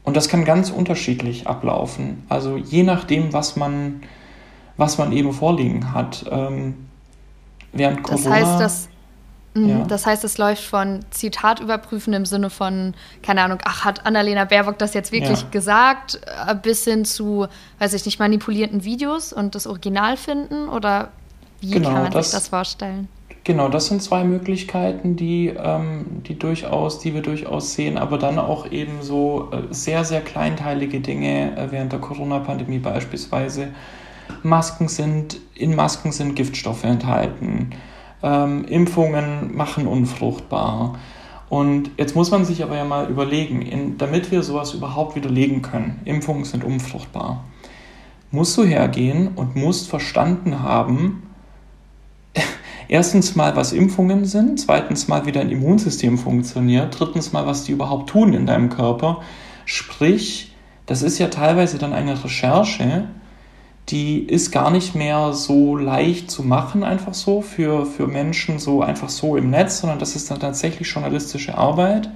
und 0.09 0.17
das 0.17 0.31
kann 0.31 0.47
ganz 0.47 0.71
unterschiedlich 0.71 1.47
ablaufen. 1.47 2.25
Also 2.31 2.57
je 2.57 2.83
nachdem, 2.83 3.35
was 3.35 3.57
man, 3.57 4.00
was 4.79 4.97
man 4.97 5.12
eben 5.12 5.35
vorliegen 5.35 5.93
hat. 5.93 6.25
Ähm, 6.31 6.88
während 7.75 8.03
Corona. 8.03 8.41
Das 8.41 8.62
heißt, 8.62 8.88
mhm, 9.53 9.69
ja. 9.69 9.85
Das 9.85 10.07
heißt, 10.07 10.25
es 10.25 10.38
läuft 10.38 10.65
von 10.65 11.00
Zitat 11.11 11.61
überprüfen 11.61 12.15
im 12.15 12.25
Sinne 12.25 12.49
von, 12.49 12.95
keine 13.23 13.43
Ahnung, 13.43 13.59
ach, 13.67 13.85
hat 13.85 14.07
Annalena 14.07 14.47
Baerbock 14.47 14.79
das 14.79 14.95
jetzt 14.95 15.12
wirklich 15.12 15.43
ja. 15.43 15.49
gesagt, 15.50 16.19
äh, 16.25 16.55
bis 16.55 16.85
hin 16.85 17.05
zu, 17.05 17.47
weiß 17.79 17.93
ich 17.93 18.07
nicht, 18.07 18.19
manipulierten 18.19 18.85
Videos 18.85 19.35
und 19.35 19.55
das 19.55 19.67
Original 19.67 20.17
finden? 20.17 20.71
Oder 20.71 21.11
wie 21.61 21.73
genau, 21.73 21.91
kann 21.91 22.03
man 22.05 22.12
das, 22.12 22.31
sich 22.31 22.41
das 22.41 22.49
vorstellen? 22.49 23.09
Genau, 23.49 23.71
das 23.71 23.87
sind 23.87 24.02
zwei 24.02 24.25
Möglichkeiten, 24.25 25.17
die, 25.17 25.47
ähm, 25.49 26.21
die 26.26 26.38
durchaus, 26.38 26.99
die 26.99 27.14
wir 27.14 27.23
durchaus 27.23 27.73
sehen, 27.73 27.97
aber 27.97 28.19
dann 28.19 28.38
auch 28.38 28.71
eben 28.71 29.00
so 29.00 29.49
äh, 29.52 29.73
sehr, 29.73 30.05
sehr 30.05 30.21
kleinteilige 30.21 31.00
Dinge 31.00 31.57
äh, 31.57 31.73
während 31.73 31.93
der 31.93 31.99
Corona-Pandemie 31.99 32.78
beispielsweise. 32.78 33.69
Masken 34.43 34.88
sind, 34.88 35.40
in 35.55 35.75
Masken 35.75 36.12
sind 36.12 36.37
Giftstoffe 36.37 36.85
enthalten. 36.85 37.71
Ähm, 38.23 38.67
Impfungen 38.67 39.57
machen 39.57 39.87
unfruchtbar. 39.87 40.99
Und 41.49 41.93
jetzt 41.97 42.14
muss 42.14 42.31
man 42.31 42.45
sich 42.45 42.62
aber 42.62 42.76
ja 42.76 42.85
mal 42.85 43.09
überlegen, 43.09 43.62
in, 43.62 43.97
damit 43.97 44.31
wir 44.31 44.43
sowas 44.43 44.75
überhaupt 44.75 45.17
widerlegen 45.17 45.62
können, 45.62 46.02
Impfungen 46.05 46.45
sind 46.45 46.64
unfruchtbar, 46.64 47.45
musst 48.31 48.59
du 48.59 48.64
hergehen 48.64 49.28
und 49.37 49.57
musst 49.57 49.88
verstanden 49.88 50.62
haben, 50.62 51.23
erstens 52.88 53.37
mal, 53.37 53.54
was 53.54 53.73
Impfungen 53.73 54.25
sind, 54.25 54.61
zweitens 54.61 55.09
mal, 55.09 55.26
wie 55.26 55.33
dein 55.33 55.50
Immunsystem 55.50 56.18
funktioniert, 56.18 56.99
drittens 56.99 57.33
mal, 57.33 57.47
was 57.47 57.64
die 57.64 57.73
überhaupt 57.73 58.11
tun 58.11 58.33
in 58.33 58.47
deinem 58.47 58.71
Körper. 58.71 59.21
Sprich, 59.64 60.54
das 60.87 61.02
ist 61.02 61.18
ja 61.18 61.28
teilweise 61.28 61.78
dann 61.78 61.92
eine 61.92 62.25
Recherche, 62.25 63.09
die 63.90 64.18
ist 64.21 64.50
gar 64.50 64.71
nicht 64.71 64.95
mehr 64.95 65.33
so 65.33 65.76
leicht 65.76 66.30
zu 66.30 66.42
machen, 66.42 66.83
einfach 66.83 67.14
so 67.14 67.40
für, 67.40 67.87
für 67.87 68.07
Menschen 68.07 68.59
so 68.59 68.83
einfach 68.83 69.09
so 69.09 69.37
im 69.37 69.51
Netz, 69.51 69.81
sondern 69.81 69.98
das 69.98 70.16
ist 70.16 70.31
dann 70.31 70.40
tatsächlich 70.40 70.88
journalistische 70.88 71.57
Arbeit. 71.57 72.11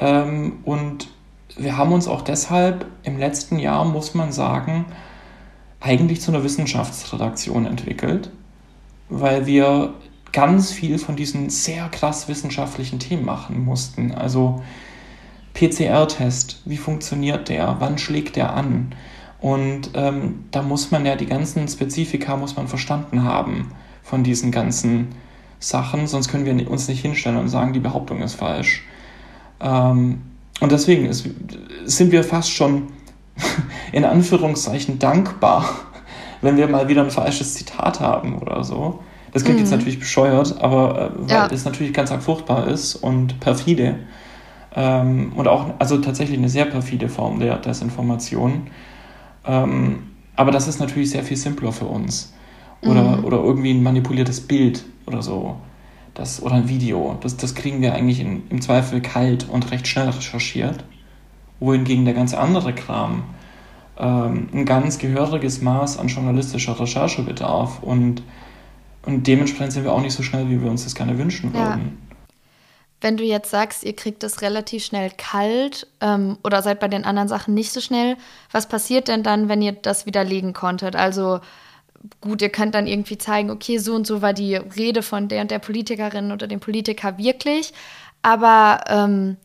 Ähm, 0.00 0.60
und 0.64 1.08
wir 1.56 1.76
haben 1.76 1.92
uns 1.92 2.08
auch 2.08 2.22
deshalb 2.22 2.86
im 3.02 3.18
letzten 3.18 3.58
Jahr, 3.58 3.84
muss 3.84 4.14
man 4.14 4.32
sagen, 4.32 4.86
eigentlich 5.80 6.22
zu 6.22 6.32
einer 6.32 6.42
Wissenschaftsredaktion 6.42 7.66
entwickelt 7.66 8.30
weil 9.08 9.46
wir 9.46 9.94
ganz 10.32 10.72
viel 10.72 10.98
von 10.98 11.16
diesen 11.16 11.48
sehr 11.50 11.88
krass 11.88 12.28
wissenschaftlichen 12.28 12.98
Themen 12.98 13.24
machen 13.24 13.64
mussten. 13.64 14.12
Also 14.12 14.62
PCR-Test, 15.54 16.62
wie 16.64 16.76
funktioniert 16.76 17.48
der, 17.48 17.76
wann 17.78 17.98
schlägt 17.98 18.36
der 18.36 18.54
an? 18.54 18.94
Und 19.40 19.90
ähm, 19.94 20.46
da 20.50 20.62
muss 20.62 20.90
man 20.90 21.06
ja 21.06 21.16
die 21.16 21.26
ganzen 21.26 21.68
Spezifika 21.68 22.36
muss 22.36 22.56
man 22.56 22.66
verstanden 22.66 23.24
haben 23.24 23.72
von 24.02 24.24
diesen 24.24 24.50
ganzen 24.50 25.08
Sachen, 25.60 26.06
sonst 26.06 26.28
können 26.28 26.44
wir 26.44 26.70
uns 26.70 26.88
nicht 26.88 27.00
hinstellen 27.00 27.38
und 27.38 27.48
sagen, 27.48 27.72
die 27.72 27.80
Behauptung 27.80 28.22
ist 28.22 28.34
falsch. 28.34 28.84
Ähm, 29.60 30.22
und 30.60 30.72
deswegen 30.72 31.06
ist, 31.06 31.28
sind 31.84 32.10
wir 32.10 32.24
fast 32.24 32.50
schon 32.50 32.88
in 33.92 34.04
Anführungszeichen 34.04 34.98
dankbar, 34.98 35.68
wenn 36.44 36.56
wir 36.56 36.68
mal 36.68 36.88
wieder 36.88 37.02
ein 37.02 37.10
falsches 37.10 37.54
Zitat 37.54 38.00
haben 38.00 38.38
oder 38.38 38.62
so. 38.64 39.00
Das 39.32 39.42
klingt 39.42 39.58
mhm. 39.58 39.64
jetzt 39.64 39.72
natürlich 39.72 39.98
bescheuert, 39.98 40.60
aber 40.60 41.10
äh, 41.16 41.28
weil 41.28 41.30
ja. 41.30 41.48
es 41.50 41.64
natürlich 41.64 41.92
ganz 41.92 42.12
arg 42.12 42.22
furchtbar 42.22 42.68
ist 42.68 42.94
und 42.94 43.40
perfide. 43.40 43.96
Ähm, 44.76 45.32
und 45.34 45.48
auch, 45.48 45.66
also 45.78 45.98
tatsächlich 45.98 46.38
eine 46.38 46.48
sehr 46.48 46.66
perfide 46.66 47.08
Form 47.08 47.40
der 47.40 47.56
Desinformation. 47.56 48.68
Ähm, 49.44 50.10
aber 50.36 50.50
das 50.50 50.68
ist 50.68 50.78
natürlich 50.78 51.10
sehr 51.10 51.22
viel 51.22 51.36
simpler 51.36 51.72
für 51.72 51.86
uns. 51.86 52.32
Oder, 52.82 53.16
mhm. 53.16 53.24
oder 53.24 53.38
irgendwie 53.38 53.72
ein 53.72 53.82
manipuliertes 53.82 54.42
Bild 54.42 54.84
oder 55.06 55.22
so. 55.22 55.56
Das, 56.12 56.42
oder 56.42 56.54
ein 56.54 56.68
Video. 56.68 57.16
Das, 57.20 57.36
das 57.36 57.54
kriegen 57.54 57.80
wir 57.80 57.94
eigentlich 57.94 58.20
in, 58.20 58.42
im 58.50 58.60
Zweifel 58.60 59.00
kalt 59.00 59.48
und 59.48 59.70
recht 59.72 59.88
schnell 59.88 60.10
recherchiert. 60.10 60.84
Wohingegen 61.60 62.04
der 62.04 62.14
ganz 62.14 62.34
andere 62.34 62.72
Kram 62.72 63.24
ähm, 63.98 64.48
ein 64.52 64.64
ganz 64.64 64.98
gehöriges 64.98 65.60
Maß 65.62 65.98
an 65.98 66.08
journalistischer 66.08 66.78
Recherche 66.78 67.22
bedarf 67.22 67.82
und, 67.82 68.22
und 69.06 69.26
dementsprechend 69.26 69.72
sind 69.72 69.84
wir 69.84 69.92
auch 69.92 70.00
nicht 70.00 70.14
so 70.14 70.22
schnell, 70.22 70.48
wie 70.48 70.60
wir 70.62 70.70
uns 70.70 70.84
das 70.84 70.94
gerne 70.94 71.18
wünschen 71.18 71.52
würden. 71.52 71.98
Ja. 72.00 72.14
Wenn 73.00 73.16
du 73.18 73.24
jetzt 73.24 73.50
sagst, 73.50 73.84
ihr 73.84 73.94
kriegt 73.94 74.22
das 74.22 74.40
relativ 74.40 74.84
schnell 74.84 75.10
kalt 75.16 75.86
ähm, 76.00 76.38
oder 76.42 76.62
seid 76.62 76.80
bei 76.80 76.88
den 76.88 77.04
anderen 77.04 77.28
Sachen 77.28 77.52
nicht 77.52 77.70
so 77.70 77.80
schnell, 77.80 78.16
was 78.50 78.66
passiert 78.66 79.08
denn 79.08 79.22
dann, 79.22 79.48
wenn 79.48 79.60
ihr 79.60 79.72
das 79.72 80.06
widerlegen 80.06 80.54
konntet? 80.54 80.96
Also 80.96 81.40
gut, 82.20 82.42
ihr 82.42 82.48
könnt 82.48 82.74
dann 82.74 82.86
irgendwie 82.86 83.18
zeigen, 83.18 83.50
okay, 83.50 83.78
so 83.78 83.94
und 83.94 84.06
so 84.06 84.22
war 84.22 84.32
die 84.32 84.56
Rede 84.56 85.02
von 85.02 85.28
der 85.28 85.42
und 85.42 85.50
der 85.50 85.58
Politikerin 85.58 86.32
oder 86.32 86.46
dem 86.46 86.60
Politiker 86.60 87.18
wirklich, 87.18 87.72
aber 88.22 88.84
ähm, 88.88 89.36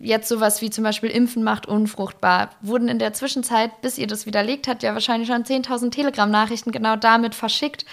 jetzt 0.00 0.28
sowas 0.28 0.62
wie 0.62 0.70
zum 0.70 0.84
Beispiel 0.84 1.10
Impfen 1.10 1.42
macht 1.42 1.66
unfruchtbar, 1.66 2.50
wurden 2.60 2.88
in 2.88 2.98
der 2.98 3.12
Zwischenzeit, 3.12 3.80
bis 3.82 3.98
ihr 3.98 4.06
das 4.06 4.26
widerlegt 4.26 4.68
habt, 4.68 4.82
ja 4.82 4.94
wahrscheinlich 4.94 5.28
schon 5.28 5.44
10.000 5.44 5.90
Telegram-Nachrichten 5.90 6.72
genau 6.72 6.96
damit 6.96 7.34
verschickt. 7.34 7.84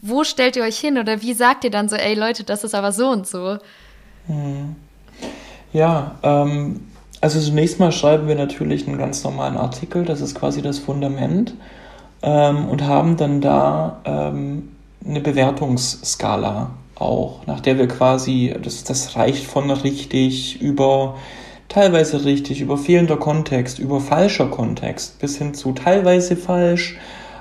Wo 0.00 0.24
stellt 0.24 0.56
ihr 0.56 0.64
euch 0.64 0.78
hin 0.78 0.98
oder 0.98 1.22
wie 1.22 1.34
sagt 1.34 1.64
ihr 1.64 1.70
dann 1.70 1.88
so, 1.88 1.96
ey 1.96 2.14
Leute, 2.14 2.44
das 2.44 2.64
ist 2.64 2.74
aber 2.74 2.92
so 2.92 3.08
und 3.08 3.26
so? 3.26 3.58
Hm. 4.26 4.76
Ja, 5.72 6.16
ähm, 6.22 6.80
also 7.20 7.40
zunächst 7.40 7.78
mal 7.78 7.92
schreiben 7.92 8.26
wir 8.28 8.34
natürlich 8.34 8.86
einen 8.86 8.98
ganz 8.98 9.22
normalen 9.22 9.56
Artikel, 9.56 10.04
das 10.04 10.20
ist 10.20 10.34
quasi 10.34 10.60
das 10.60 10.78
Fundament, 10.78 11.54
ähm, 12.22 12.68
und 12.68 12.82
haben 12.82 13.16
dann 13.16 13.40
da 13.40 14.00
ähm, 14.04 14.72
eine 15.06 15.20
Bewertungsskala 15.20 16.70
auch, 17.02 17.46
nach 17.46 17.60
der 17.60 17.78
wir 17.78 17.88
quasi, 17.88 18.54
das, 18.62 18.84
das 18.84 19.16
reicht 19.16 19.44
von 19.46 19.70
richtig 19.70 20.60
über 20.60 21.16
teilweise 21.68 22.24
richtig, 22.24 22.60
über 22.60 22.76
fehlender 22.76 23.16
Kontext, 23.16 23.78
über 23.78 24.00
falscher 24.00 24.48
Kontext 24.48 25.18
bis 25.18 25.38
hin 25.38 25.54
zu 25.54 25.72
teilweise 25.72 26.36
falsch, 26.36 26.98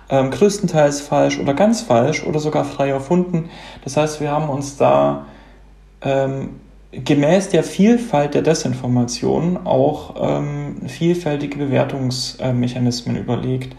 ähm, 0.10 0.32
größtenteils 0.32 1.02
falsch 1.02 1.40
oder 1.40 1.54
ganz 1.54 1.82
falsch 1.82 2.26
oder 2.26 2.40
sogar 2.40 2.64
frei 2.64 2.90
erfunden. 2.90 3.50
Das 3.84 3.98
heißt, 3.98 4.22
wir 4.22 4.32
haben 4.32 4.50
uns 4.50 4.78
da 4.78 5.26
ähm, 6.02 6.62
gemäß 6.92 7.50
der 7.50 7.64
Vielfalt 7.64 8.34
der 8.34 8.42
Desinformation 8.42 9.66
auch 9.66 10.16
ähm, 10.20 10.88
vielfältige 10.88 11.58
Bewertungsmechanismen 11.58 13.18
überlegt, 13.18 13.76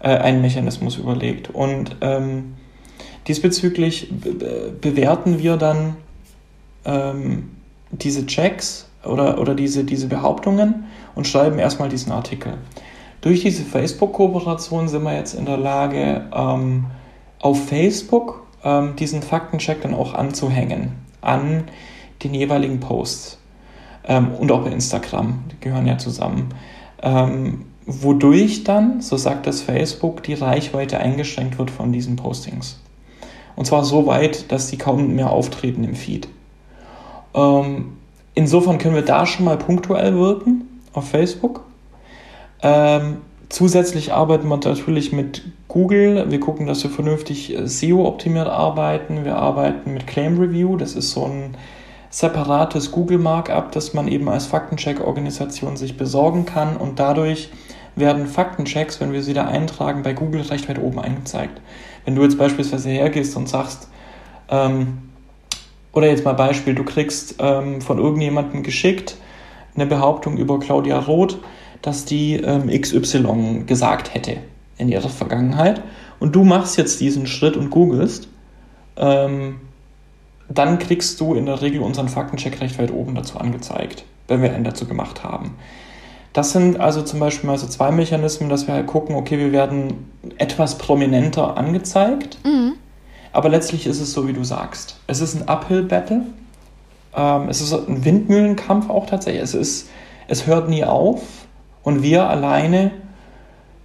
äh, 0.00 0.08
einen 0.08 0.40
Mechanismus 0.40 0.96
überlegt. 0.96 1.50
Und 1.50 1.96
ähm, 2.00 2.54
Diesbezüglich 3.26 4.12
bewerten 4.80 5.38
wir 5.38 5.56
dann 5.56 5.96
ähm, 6.84 7.50
diese 7.90 8.26
Checks 8.26 8.88
oder, 9.04 9.38
oder 9.38 9.54
diese, 9.54 9.84
diese 9.84 10.06
Behauptungen 10.06 10.84
und 11.14 11.26
schreiben 11.26 11.58
erstmal 11.58 11.88
diesen 11.88 12.12
Artikel. 12.12 12.54
Durch 13.20 13.42
diese 13.42 13.64
Facebook-Kooperation 13.64 14.88
sind 14.88 15.02
wir 15.02 15.14
jetzt 15.14 15.34
in 15.34 15.44
der 15.44 15.58
Lage, 15.58 16.26
ähm, 16.34 16.86
auf 17.40 17.68
Facebook 17.68 18.46
ähm, 18.64 18.96
diesen 18.96 19.22
Faktencheck 19.22 19.82
dann 19.82 19.94
auch 19.94 20.14
anzuhängen 20.14 20.92
an 21.20 21.64
den 22.22 22.34
jeweiligen 22.34 22.80
Posts 22.80 23.38
ähm, 24.04 24.32
und 24.32 24.50
auch 24.52 24.62
bei 24.62 24.70
Instagram, 24.70 25.44
die 25.50 25.60
gehören 25.60 25.86
ja 25.86 25.98
zusammen. 25.98 26.54
ähm, 27.02 27.66
wodurch 27.86 28.62
dann, 28.64 29.00
so 29.00 29.16
sagt 29.16 29.46
das 29.46 29.62
Facebook, 29.62 30.22
die 30.22 30.34
Reichweite 30.34 30.98
eingeschränkt 30.98 31.58
wird 31.58 31.70
von 31.70 31.92
diesen 31.92 32.16
Postings. 32.16 32.78
Und 33.60 33.66
zwar 33.66 33.84
so 33.84 34.06
weit, 34.06 34.50
dass 34.50 34.68
sie 34.68 34.78
kaum 34.78 35.16
mehr 35.16 35.28
auftreten 35.28 35.84
im 35.84 35.94
Feed. 35.94 36.28
Ähm, 37.34 37.98
insofern 38.34 38.78
können 38.78 38.94
wir 38.94 39.04
da 39.04 39.26
schon 39.26 39.44
mal 39.44 39.58
punktuell 39.58 40.14
wirken 40.14 40.80
auf 40.94 41.10
Facebook. 41.10 41.66
Ähm, 42.62 43.18
zusätzlich 43.50 44.14
arbeiten 44.14 44.48
wir 44.48 44.56
natürlich 44.56 45.12
mit 45.12 45.42
Google. 45.68 46.30
Wir 46.30 46.40
gucken, 46.40 46.66
dass 46.66 46.82
wir 46.84 46.90
vernünftig 46.90 47.54
äh, 47.54 47.68
SEO-optimiert 47.68 48.48
arbeiten. 48.48 49.26
Wir 49.26 49.36
arbeiten 49.36 49.92
mit 49.92 50.06
Claim 50.06 50.38
Review. 50.38 50.78
Das 50.78 50.94
ist 50.94 51.10
so 51.10 51.26
ein 51.26 51.54
separates 52.08 52.90
Google-Markup, 52.92 53.72
das 53.72 53.92
man 53.92 54.08
eben 54.08 54.30
als 54.30 54.46
Faktencheck-Organisation 54.46 55.76
sich 55.76 55.98
besorgen 55.98 56.46
kann. 56.46 56.78
Und 56.78 56.98
dadurch 56.98 57.50
werden 57.94 58.26
Faktenchecks, 58.26 59.02
wenn 59.02 59.12
wir 59.12 59.22
sie 59.22 59.34
da 59.34 59.44
eintragen, 59.44 60.02
bei 60.02 60.14
Google 60.14 60.40
recht 60.40 60.66
weit 60.66 60.78
oben 60.78 60.98
angezeigt. 60.98 61.60
Wenn 62.04 62.14
du 62.14 62.22
jetzt 62.22 62.38
beispielsweise 62.38 62.90
hergehst 62.90 63.36
und 63.36 63.48
sagst, 63.48 63.88
ähm, 64.48 65.10
oder 65.92 66.08
jetzt 66.08 66.24
mal 66.24 66.32
Beispiel, 66.32 66.74
du 66.74 66.84
kriegst 66.84 67.36
ähm, 67.38 67.80
von 67.80 67.98
irgendjemandem 67.98 68.62
geschickt 68.62 69.16
eine 69.74 69.86
Behauptung 69.86 70.36
über 70.36 70.58
Claudia 70.58 70.98
Roth, 70.98 71.38
dass 71.82 72.04
die 72.04 72.34
ähm, 72.36 72.68
XY 72.68 73.64
gesagt 73.66 74.14
hätte 74.14 74.38
in 74.78 74.88
ihrer 74.88 75.08
Vergangenheit 75.08 75.82
und 76.18 76.34
du 76.34 76.44
machst 76.44 76.76
jetzt 76.76 77.00
diesen 77.00 77.26
Schritt 77.26 77.56
und 77.56 77.70
googelst, 77.70 78.28
ähm, 78.96 79.60
dann 80.48 80.78
kriegst 80.78 81.20
du 81.20 81.34
in 81.34 81.46
der 81.46 81.62
Regel 81.62 81.80
unseren 81.80 82.08
Faktencheck 82.08 82.60
recht 82.60 82.78
weit 82.78 82.92
oben 82.92 83.14
dazu 83.14 83.38
angezeigt, 83.38 84.04
wenn 84.28 84.42
wir 84.42 84.52
einen 84.52 84.64
dazu 84.64 84.86
gemacht 84.86 85.22
haben. 85.22 85.56
Das 86.32 86.52
sind 86.52 86.78
also 86.78 87.02
zum 87.02 87.18
Beispiel 87.18 87.48
mal 87.48 87.58
so 87.58 87.66
zwei 87.66 87.90
Mechanismen, 87.90 88.48
dass 88.48 88.66
wir 88.66 88.74
halt 88.74 88.86
gucken, 88.86 89.16
okay, 89.16 89.38
wir 89.38 89.50
werden 89.52 90.10
etwas 90.38 90.78
prominenter 90.78 91.56
angezeigt, 91.56 92.38
mhm. 92.44 92.74
aber 93.32 93.48
letztlich 93.48 93.86
ist 93.86 94.00
es 94.00 94.12
so, 94.12 94.28
wie 94.28 94.32
du 94.32 94.44
sagst. 94.44 95.00
Es 95.08 95.20
ist 95.20 95.34
ein 95.34 95.48
Uphill-Battle, 95.48 96.22
ähm, 97.16 97.48
es 97.48 97.60
ist 97.60 97.72
ein 97.72 98.04
Windmühlenkampf 98.04 98.88
auch 98.90 99.06
tatsächlich, 99.06 99.42
es, 99.42 99.54
ist, 99.54 99.90
es 100.28 100.46
hört 100.46 100.68
nie 100.68 100.84
auf 100.84 101.22
und 101.82 102.02
wir 102.02 102.28
alleine 102.28 102.92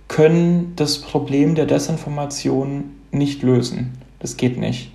können 0.07 0.73
das 0.75 1.01
Problem 1.01 1.55
der 1.55 1.65
Desinformation 1.65 2.91
nicht 3.11 3.41
lösen. 3.41 3.97
Das 4.19 4.37
geht 4.37 4.59
nicht. 4.59 4.91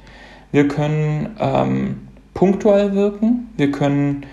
Wir 0.53 0.69
können 0.69 1.37
ähm, 1.41 2.09
punktuell 2.35 2.95
wirken, 2.95 3.51
wir 3.57 3.73
können 3.73 4.25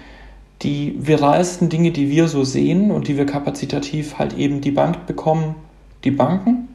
die 0.64 0.96
viralsten 0.98 1.70
Dinge, 1.70 1.92
die 1.92 2.10
wir 2.10 2.28
so 2.28 2.44
sehen 2.44 2.92
und 2.92 3.08
die 3.08 3.18
wir 3.18 3.26
kapazitativ 3.26 4.18
halt 4.18 4.38
eben 4.38 4.62
die 4.62 4.72
Bank 4.72 5.06
bekommen, 5.06 5.56
die 6.04 6.12
Banken, 6.12 6.68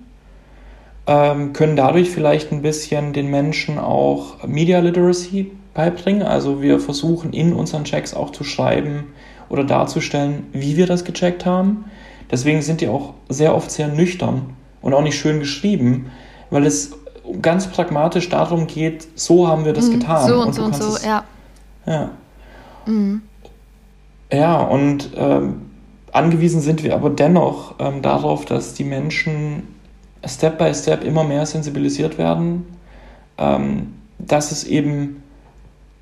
ähm, 1.06 1.52
können 1.52 1.74
dadurch 1.74 2.10
vielleicht 2.10 2.52
ein 2.52 2.62
bisschen 2.62 3.12
den 3.12 3.28
Menschen 3.28 3.78
auch 3.78 4.46
Media 4.46 4.78
Literacy 4.78 5.50
beibringen. 5.74 6.22
Also 6.22 6.62
wir 6.62 6.78
versuchen 6.78 7.32
in 7.32 7.52
unseren 7.52 7.84
Checks 7.84 8.14
auch 8.14 8.30
zu 8.30 8.44
schreiben 8.44 9.12
oder 9.48 9.64
darzustellen, 9.64 10.46
wie 10.52 10.76
wir 10.76 10.86
das 10.86 11.04
gecheckt 11.04 11.44
haben. 11.44 11.86
Deswegen 12.30 12.62
sind 12.62 12.80
die 12.80 12.88
auch 12.88 13.14
sehr 13.28 13.54
oft 13.54 13.70
sehr 13.70 13.88
nüchtern 13.88 14.54
und 14.80 14.94
auch 14.94 15.02
nicht 15.02 15.18
schön 15.18 15.40
geschrieben, 15.40 16.10
weil 16.50 16.66
es 16.66 16.92
ganz 17.40 17.66
pragmatisch 17.66 18.28
darum 18.28 18.66
geht, 18.66 19.06
so 19.14 19.48
haben 19.48 19.64
wir 19.64 19.72
das 19.72 19.88
mhm, 19.88 20.00
getan. 20.00 20.28
So 20.28 20.40
und, 20.40 20.46
und 20.46 20.54
so 20.54 20.64
und 20.64 20.76
so, 20.76 20.96
es, 20.96 21.04
ja. 21.04 21.24
Ja. 21.86 22.10
Mhm. 22.86 23.22
Ja, 24.32 24.62
und 24.62 25.10
ähm, 25.16 25.70
angewiesen 26.10 26.62
sind 26.62 26.82
wir 26.82 26.94
aber 26.94 27.10
dennoch 27.10 27.74
ähm, 27.78 28.00
darauf, 28.00 28.46
dass 28.46 28.72
die 28.72 28.84
Menschen 28.84 29.68
Step 30.24 30.56
by 30.58 30.72
Step 30.74 31.04
immer 31.04 31.22
mehr 31.22 31.44
sensibilisiert 31.44 32.16
werden, 32.16 32.64
ähm, 33.36 33.94
dass 34.18 34.50
es 34.50 34.64
eben 34.64 35.22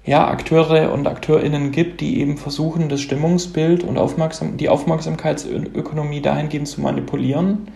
ja, 0.05 0.29
Akteure 0.29 0.93
und 0.93 1.07
AkteurInnen 1.07 1.73
gibt, 1.73 2.01
die 2.01 2.21
eben 2.21 2.39
versuchen, 2.39 2.89
das 2.89 3.01
Stimmungsbild 3.01 3.85
und 3.85 3.99
Aufmerksam 3.99 4.57
die 4.57 4.69
Aufmerksamkeitsökonomie 4.69 6.23
dahingehend 6.23 6.69
zu 6.69 6.81
manipulieren, 6.81 7.69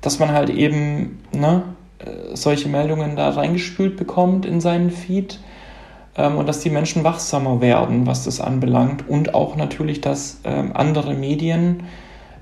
dass 0.00 0.18
man 0.18 0.30
halt 0.30 0.50
eben 0.50 1.20
ne, 1.32 1.64
äh, 1.98 2.34
solche 2.34 2.68
Meldungen 2.68 3.16
da 3.16 3.30
reingespült 3.30 3.96
bekommt 3.96 4.46
in 4.46 4.60
seinen 4.60 4.90
Feed 4.90 5.40
und 6.16 6.46
dass 6.46 6.60
die 6.60 6.70
Menschen 6.70 7.04
wachsamer 7.04 7.60
werden, 7.60 8.06
was 8.06 8.24
das 8.24 8.40
anbelangt 8.40 9.08
und 9.08 9.34
auch 9.34 9.56
natürlich, 9.56 10.00
dass 10.00 10.40
ähm, 10.44 10.72
andere 10.74 11.14
Medien 11.14 11.84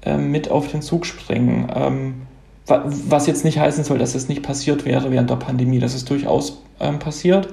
ähm, 0.03 0.31
mit 0.31 0.51
auf 0.51 0.69
den 0.69 0.83
Zug 0.83 1.07
springen. 1.07 1.71
Ähm, 1.75 2.23
was 2.67 3.27
jetzt 3.27 3.45
nicht 3.45 3.59
heißen 3.59 3.83
soll, 3.83 3.99
dass 3.99 4.15
es 4.15 4.29
nicht 4.29 4.43
passiert 4.43 4.85
wäre 4.85 5.11
während 5.11 5.29
der 5.29 5.37
Pandemie. 5.37 5.81
Das 5.81 5.95
ist 5.95 6.09
durchaus 6.09 6.63
ähm, 6.79 6.99
passiert 7.01 7.49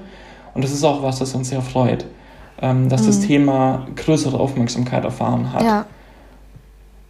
und 0.54 0.64
das 0.64 0.72
ist 0.72 0.84
auch 0.84 1.02
was, 1.02 1.20
das 1.20 1.34
uns 1.34 1.50
sehr 1.50 1.62
freut, 1.62 2.06
ähm, 2.62 2.90
dass 2.90 3.04
mhm. 3.04 3.08
das 3.08 3.20
Thema 3.22 3.88
größere 3.96 4.40
Aufmerksamkeit 4.40 5.04
erfahren 5.04 5.54
hat. 5.54 5.64
Ja. 5.64 5.86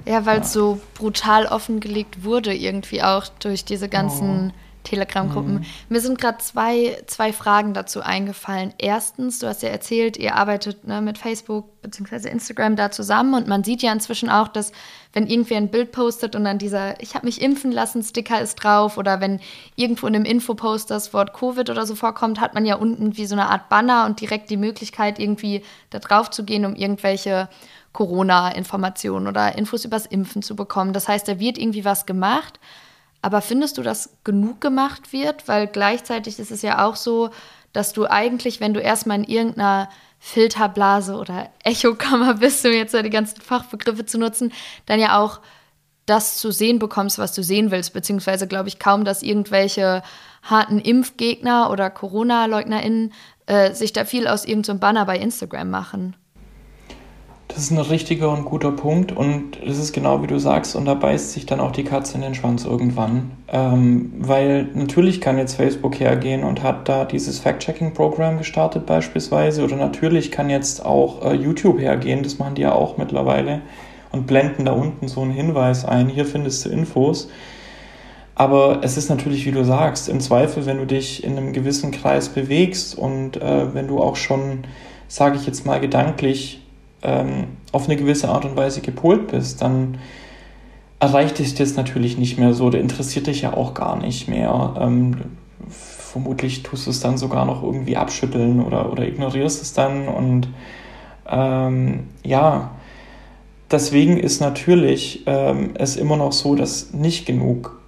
Ja, 0.05 0.25
weil 0.25 0.39
es 0.39 0.53
ja. 0.53 0.61
so 0.61 0.79
brutal 0.95 1.47
offengelegt 1.47 2.23
wurde, 2.23 2.55
irgendwie 2.55 3.03
auch 3.03 3.27
durch 3.39 3.65
diese 3.65 3.89
ganzen. 3.89 4.53
Oh 4.55 4.66
Telegram-Gruppen. 4.87 5.55
Mhm. 5.55 5.65
Mir 5.89 6.01
sind 6.01 6.19
gerade 6.19 6.37
zwei, 6.39 6.97
zwei 7.07 7.33
Fragen 7.33 7.73
dazu 7.73 8.01
eingefallen. 8.01 8.73
Erstens, 8.77 9.39
du 9.39 9.47
hast 9.47 9.63
ja 9.63 9.69
erzählt, 9.69 10.17
ihr 10.17 10.35
arbeitet 10.35 10.87
ne, 10.87 11.01
mit 11.01 11.17
Facebook 11.17 11.81
bzw. 11.81 12.29
Instagram 12.29 12.75
da 12.75 12.89
zusammen 12.91 13.33
und 13.33 13.47
man 13.47 13.63
sieht 13.63 13.81
ja 13.81 13.91
inzwischen 13.91 14.29
auch, 14.29 14.47
dass 14.47 14.71
wenn 15.13 15.27
irgendwer 15.27 15.57
ein 15.57 15.69
Bild 15.69 15.91
postet 15.91 16.35
und 16.35 16.45
dann 16.45 16.57
dieser 16.57 17.01
Ich 17.01 17.15
habe 17.15 17.25
mich 17.25 17.41
impfen 17.41 17.71
lassen 17.71 18.03
Sticker 18.03 18.41
ist 18.41 18.55
drauf 18.55 18.97
oder 18.97 19.19
wenn 19.19 19.39
irgendwo 19.75 20.07
in 20.07 20.15
einem 20.15 20.25
Infopost 20.25 20.89
das 20.89 21.13
Wort 21.13 21.33
Covid 21.33 21.69
oder 21.69 21.85
so 21.85 21.95
vorkommt, 21.95 22.39
hat 22.39 22.53
man 22.53 22.65
ja 22.65 22.75
unten 22.75 23.17
wie 23.17 23.25
so 23.25 23.35
eine 23.35 23.49
Art 23.49 23.69
Banner 23.69 24.05
und 24.05 24.21
direkt 24.21 24.49
die 24.49 24.57
Möglichkeit, 24.57 25.19
irgendwie 25.19 25.63
da 25.89 25.99
drauf 25.99 26.29
zu 26.29 26.45
gehen, 26.45 26.65
um 26.65 26.75
irgendwelche 26.75 27.49
Corona-Informationen 27.93 29.27
oder 29.27 29.57
Infos 29.57 29.83
übers 29.83 30.05
Impfen 30.05 30.41
zu 30.41 30.55
bekommen. 30.55 30.93
Das 30.93 31.07
heißt, 31.07 31.27
da 31.27 31.39
wird 31.39 31.57
irgendwie 31.57 31.83
was 31.83 32.05
gemacht. 32.05 32.59
Aber 33.21 33.41
findest 33.41 33.77
du, 33.77 33.83
dass 33.83 34.17
genug 34.23 34.61
gemacht 34.61 35.11
wird? 35.11 35.47
Weil 35.47 35.67
gleichzeitig 35.67 36.39
ist 36.39 36.51
es 36.51 36.61
ja 36.61 36.85
auch 36.85 36.95
so, 36.95 37.29
dass 37.73 37.93
du 37.93 38.05
eigentlich, 38.05 38.59
wenn 38.59 38.73
du 38.73 38.79
erstmal 38.79 39.17
in 39.17 39.23
irgendeiner 39.23 39.89
Filterblase 40.19 41.15
oder 41.15 41.49
Echokammer 41.63 42.33
bist, 42.39 42.65
um 42.65 42.71
jetzt 42.71 42.93
ja 42.93 43.01
die 43.01 43.09
ganzen 43.09 43.41
Fachbegriffe 43.41 44.05
zu 44.05 44.17
nutzen, 44.17 44.53
dann 44.85 44.99
ja 44.99 45.19
auch 45.19 45.41
das 46.05 46.37
zu 46.37 46.51
sehen 46.51 46.79
bekommst, 46.79 47.19
was 47.19 47.33
du 47.33 47.43
sehen 47.43 47.69
willst, 47.69 47.93
beziehungsweise 47.93 48.47
glaube 48.47 48.69
ich 48.69 48.79
kaum, 48.79 49.03
dass 49.03 49.23
irgendwelche 49.23 50.01
harten 50.41 50.79
Impfgegner 50.79 51.69
oder 51.69 51.89
Corona-LeugnerInnen 51.89 53.13
äh, 53.45 53.73
sich 53.73 53.93
da 53.93 54.05
viel 54.05 54.27
aus 54.27 54.45
irgendeinem 54.45 54.77
so 54.77 54.79
Banner 54.79 55.05
bei 55.05 55.17
Instagram 55.17 55.69
machen. 55.69 56.15
Das 57.47 57.59
ist 57.59 57.71
ein 57.71 57.77
richtiger 57.77 58.29
und 58.31 58.45
guter 58.45 58.71
Punkt 58.71 59.13
und 59.13 59.57
es 59.65 59.79
ist 59.79 59.93
genau 59.93 60.21
wie 60.21 60.27
du 60.27 60.37
sagst 60.37 60.75
und 60.75 60.85
da 60.85 60.93
beißt 60.93 61.31
sich 61.31 61.45
dann 61.45 61.61
auch 61.61 61.71
die 61.71 61.85
Katze 61.85 62.15
in 62.15 62.21
den 62.21 62.35
Schwanz 62.35 62.65
irgendwann, 62.65 63.31
ähm, 63.47 64.11
weil 64.19 64.67
natürlich 64.73 65.21
kann 65.21 65.37
jetzt 65.37 65.55
Facebook 65.55 65.99
hergehen 65.99 66.43
und 66.43 66.61
hat 66.61 66.89
da 66.89 67.05
dieses 67.05 67.39
Fact-Checking-Programm 67.39 68.37
gestartet 68.37 68.85
beispielsweise 68.85 69.63
oder 69.63 69.77
natürlich 69.77 70.29
kann 70.29 70.49
jetzt 70.49 70.85
auch 70.85 71.23
äh, 71.23 71.33
YouTube 71.33 71.79
hergehen, 71.79 72.21
das 72.21 72.37
machen 72.37 72.55
die 72.55 72.63
ja 72.63 72.73
auch 72.73 72.97
mittlerweile 72.97 73.61
und 74.11 74.27
blenden 74.27 74.65
da 74.65 74.73
unten 74.73 75.07
so 75.07 75.21
einen 75.21 75.31
Hinweis 75.31 75.85
ein, 75.85 76.09
hier 76.09 76.25
findest 76.25 76.65
du 76.65 76.69
Infos. 76.69 77.29
Aber 78.35 78.81
es 78.83 78.97
ist 78.97 79.09
natürlich, 79.09 79.47
wie 79.47 79.51
du 79.51 79.63
sagst, 79.63 80.09
im 80.09 80.19
Zweifel, 80.19 80.67
wenn 80.67 80.77
du 80.77 80.85
dich 80.85 81.23
in 81.23 81.37
einem 81.37 81.53
gewissen 81.53 81.89
Kreis 81.91 82.29
bewegst 82.29 82.95
und 82.95 83.37
äh, 83.37 83.73
wenn 83.73 83.87
du 83.87 83.99
auch 83.99 84.15
schon, 84.15 84.59
sage 85.07 85.37
ich 85.37 85.47
jetzt 85.47 85.65
mal, 85.65 85.79
gedanklich 85.79 86.61
ähm, 87.01 87.45
auf 87.71 87.85
eine 87.85 87.97
gewisse 87.97 88.29
Art 88.29 88.45
und 88.45 88.55
Weise 88.55 88.81
gepolt 88.81 89.27
bist, 89.27 89.61
dann 89.61 89.97
erreicht 90.99 91.39
dich 91.39 91.53
das 91.55 91.75
natürlich 91.75 92.17
nicht 92.17 92.37
mehr 92.37 92.53
so. 92.53 92.69
Der 92.69 92.81
interessiert 92.81 93.27
dich 93.27 93.41
ja 93.41 93.53
auch 93.53 93.73
gar 93.73 93.97
nicht 93.97 94.27
mehr. 94.27 94.75
Ähm, 94.79 95.17
vermutlich 95.69 96.63
tust 96.63 96.87
du 96.87 96.91
es 96.91 96.99
dann 96.99 97.17
sogar 97.17 97.45
noch 97.45 97.61
irgendwie 97.61 97.97
abschütteln 97.97 98.61
oder, 98.61 98.91
oder 98.91 99.07
ignorierst 99.07 99.61
es 99.61 99.73
dann. 99.73 100.07
Und 100.07 100.49
ähm, 101.29 102.07
ja, 102.23 102.71
deswegen 103.69 104.17
ist 104.17 104.41
natürlich 104.41 105.23
ähm, 105.27 105.71
es 105.75 105.97
immer 105.97 106.17
noch 106.17 106.31
so, 106.31 106.55
dass 106.55 106.93
nicht 106.93 107.25
genug 107.25 107.79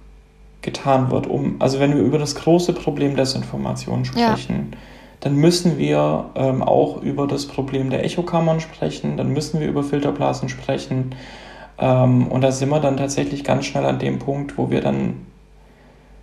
getan 0.62 1.10
wird, 1.10 1.26
um, 1.26 1.56
also 1.58 1.80
wenn 1.80 1.94
wir 1.94 2.02
über 2.02 2.18
das 2.18 2.34
große 2.34 2.74
Problem 2.74 3.16
Desinformation 3.16 4.04
sprechen, 4.04 4.68
ja 4.72 4.78
dann 5.20 5.36
müssen 5.36 5.78
wir 5.78 6.30
ähm, 6.34 6.62
auch 6.62 7.02
über 7.02 7.26
das 7.26 7.46
Problem 7.46 7.90
der 7.90 8.04
Echokammern 8.04 8.60
sprechen, 8.60 9.16
dann 9.16 9.32
müssen 9.32 9.60
wir 9.60 9.68
über 9.68 9.84
Filterblasen 9.84 10.48
sprechen. 10.48 11.14
Ähm, 11.78 12.26
und 12.28 12.40
da 12.40 12.52
sind 12.52 12.70
wir 12.70 12.80
dann 12.80 12.96
tatsächlich 12.96 13.44
ganz 13.44 13.66
schnell 13.66 13.84
an 13.84 13.98
dem 13.98 14.18
Punkt, 14.18 14.56
wo 14.56 14.70
wir 14.70 14.80
dann 14.80 15.26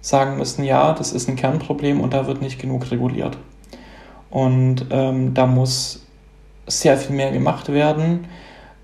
sagen 0.02 0.38
müssen, 0.38 0.64
ja, 0.64 0.94
das 0.94 1.12
ist 1.12 1.28
ein 1.30 1.36
Kernproblem 1.36 2.02
und 2.02 2.14
da 2.14 2.28
wird 2.28 2.42
nicht 2.42 2.60
genug 2.60 2.90
reguliert. 2.92 3.38
Und 4.30 4.88
ähm, 4.90 5.34
da 5.34 5.46
muss 5.46 6.06
sehr 6.66 6.98
viel 6.98 7.16
mehr 7.16 7.32
gemacht 7.32 7.72
werden, 7.72 8.28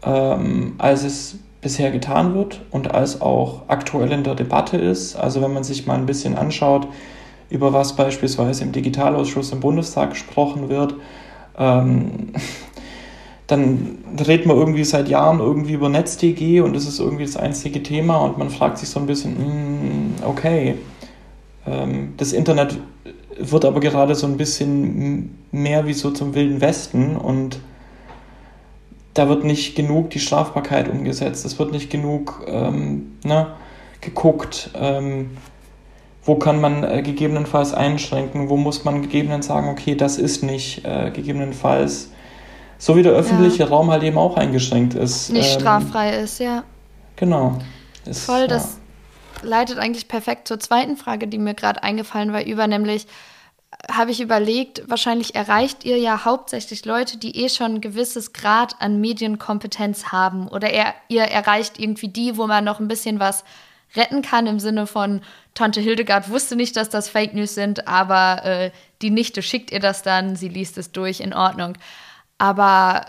ähm, 0.04 0.76
als 0.78 1.04
es 1.04 1.40
bisher 1.62 1.92
getan 1.92 2.36
wird 2.36 2.62
und 2.72 2.94
als 2.94 3.22
auch 3.22 3.64
aktuell 3.68 4.12
in 4.12 4.24
der 4.24 4.36
Debatte 4.36 4.78
ist. 4.78 5.16
Also 5.16 5.42
wenn 5.42 5.54
man 5.54 5.64
sich 5.64 5.86
mal 5.86 5.98
ein 5.98 6.06
bisschen 6.06 6.38
anschaut, 6.38 6.88
über 7.50 7.74
was 7.74 7.96
beispielsweise 7.96 8.64
im 8.64 8.72
Digitalausschuss 8.72 9.52
im 9.52 9.60
Bundestag 9.60 10.12
gesprochen 10.12 10.70
wird, 10.70 10.96
ähm, 11.58 12.34
dann 13.48 13.98
redet 14.20 14.46
man 14.46 14.58
irgendwie 14.58 14.84
seit 14.84 15.10
Jahren 15.10 15.40
irgendwie 15.40 15.74
über 15.74 15.90
NetzDG 15.90 16.62
und 16.62 16.76
das 16.76 16.88
ist 16.88 17.00
irgendwie 17.00 17.26
das 17.26 17.38
einzige 17.38 17.84
Thema 17.84 18.18
und 18.18 18.38
man 18.38 18.50
fragt 18.50 18.78
sich 18.78 18.90
so 18.90 19.00
ein 19.00 19.06
bisschen, 19.06 19.34
mm, 19.34 20.24
okay, 20.24 20.76
ähm, 21.68 22.14
das 22.18 22.34
Internet 22.34 22.78
wird 23.38 23.66
aber 23.66 23.80
gerade 23.80 24.16
so 24.16 24.28
ein 24.28 24.38
bisschen 24.38 25.38
mehr 25.52 25.86
wie 25.86 25.94
so 25.94 26.12
zum 26.12 26.36
Wilden 26.36 26.62
Westen 26.62 27.16
und 27.16 27.60
da 29.14 29.30
wird 29.30 29.44
nicht 29.44 29.76
genug 29.76 30.10
die 30.10 30.20
Strafbarkeit 30.20 30.90
umgesetzt, 30.90 31.46
es 31.46 31.60
wird 31.60 31.72
nicht 31.72 31.90
genug 31.90 32.44
ähm, 32.48 33.18
ne, 33.24 33.48
geguckt, 34.02 34.72
ähm, 34.76 35.32
wo 36.26 36.36
kann 36.36 36.62
man 36.62 36.84
äh, 36.84 37.02
gegebenenfalls 37.02 37.74
einschränken, 37.74 38.50
wo 38.50 38.58
muss 38.58 38.84
man 38.84 39.02
gegebenenfalls 39.02 39.48
sagen, 39.48 39.70
okay, 39.70 39.96
das 39.96 40.18
ist 40.18 40.44
nicht 40.44 40.86
äh, 40.86 41.12
gegebenenfalls, 41.12 42.12
so 42.78 42.96
wie 42.96 43.04
der 43.04 43.14
öffentliche 43.14 43.64
ja. 43.64 43.70
Raum 43.70 43.92
halt 43.92 44.04
eben 44.04 44.18
auch 44.18 44.38
eingeschränkt 44.38 44.94
ist. 44.94 45.32
Nicht 45.32 45.54
ähm, 45.54 45.60
straffrei 45.60 46.18
ist, 46.18 46.40
ja. 46.40 46.64
Genau. 47.16 47.60
Ist, 48.06 48.26
Voll, 48.26 48.48
das 48.48 48.78
ja. 49.42 49.50
leitet 49.50 49.78
eigentlich 49.78 50.08
perfekt 50.08 50.48
zur 50.48 50.60
zweiten 50.60 50.98
Frage, 50.98 51.28
die 51.28 51.38
mir 51.38 51.54
gerade 51.54 51.84
eingefallen 51.84 52.34
war, 52.34 52.44
über, 52.44 52.68
nämlich 52.68 53.08
habe 53.92 54.12
ich 54.12 54.22
überlegt, 54.22 54.84
wahrscheinlich 54.88 55.36
erreicht 55.36 55.84
ihr 55.84 55.98
ja 55.98 56.24
hauptsächlich 56.24 56.86
Leute, 56.86 57.18
die 57.18 57.44
eh 57.44 57.50
schon 57.50 57.76
ein 57.76 57.82
gewisses 57.82 58.32
Grad 58.32 58.76
an 58.80 59.02
Medienkompetenz 59.02 60.12
haben. 60.12 60.48
Oder 60.48 60.70
er, 60.70 60.94
ihr 61.10 61.24
erreicht 61.24 61.80
irgendwie 61.80 62.08
die, 62.08 62.38
wo 62.38 62.48
man 62.48 62.64
noch 62.64 62.80
ein 62.80 62.88
bisschen 62.88 63.20
was 63.20 63.44
retten 63.96 64.22
kann 64.22 64.48
im 64.48 64.60
Sinne 64.60 64.88
von 64.88 65.22
Tante 65.54 65.82
Hildegard 65.82 66.30
wusste 66.30 66.56
nicht, 66.56 66.76
dass 66.76 66.90
das 66.90 67.10
Fake 67.10 67.34
News 67.34 67.54
sind, 67.54 67.88
aber 67.88 68.44
äh, 68.44 68.72
die 69.02 69.12
Nichte 69.12 69.42
schickt 69.42 69.72
ihr 69.72 69.80
das 69.80 70.02
dann, 70.02 70.36
sie 70.36 70.50
liest 70.50 70.78
es 70.78 70.92
durch, 70.92 71.20
in 71.20 71.34
Ordnung. 71.34 71.78
Aber 72.38 73.06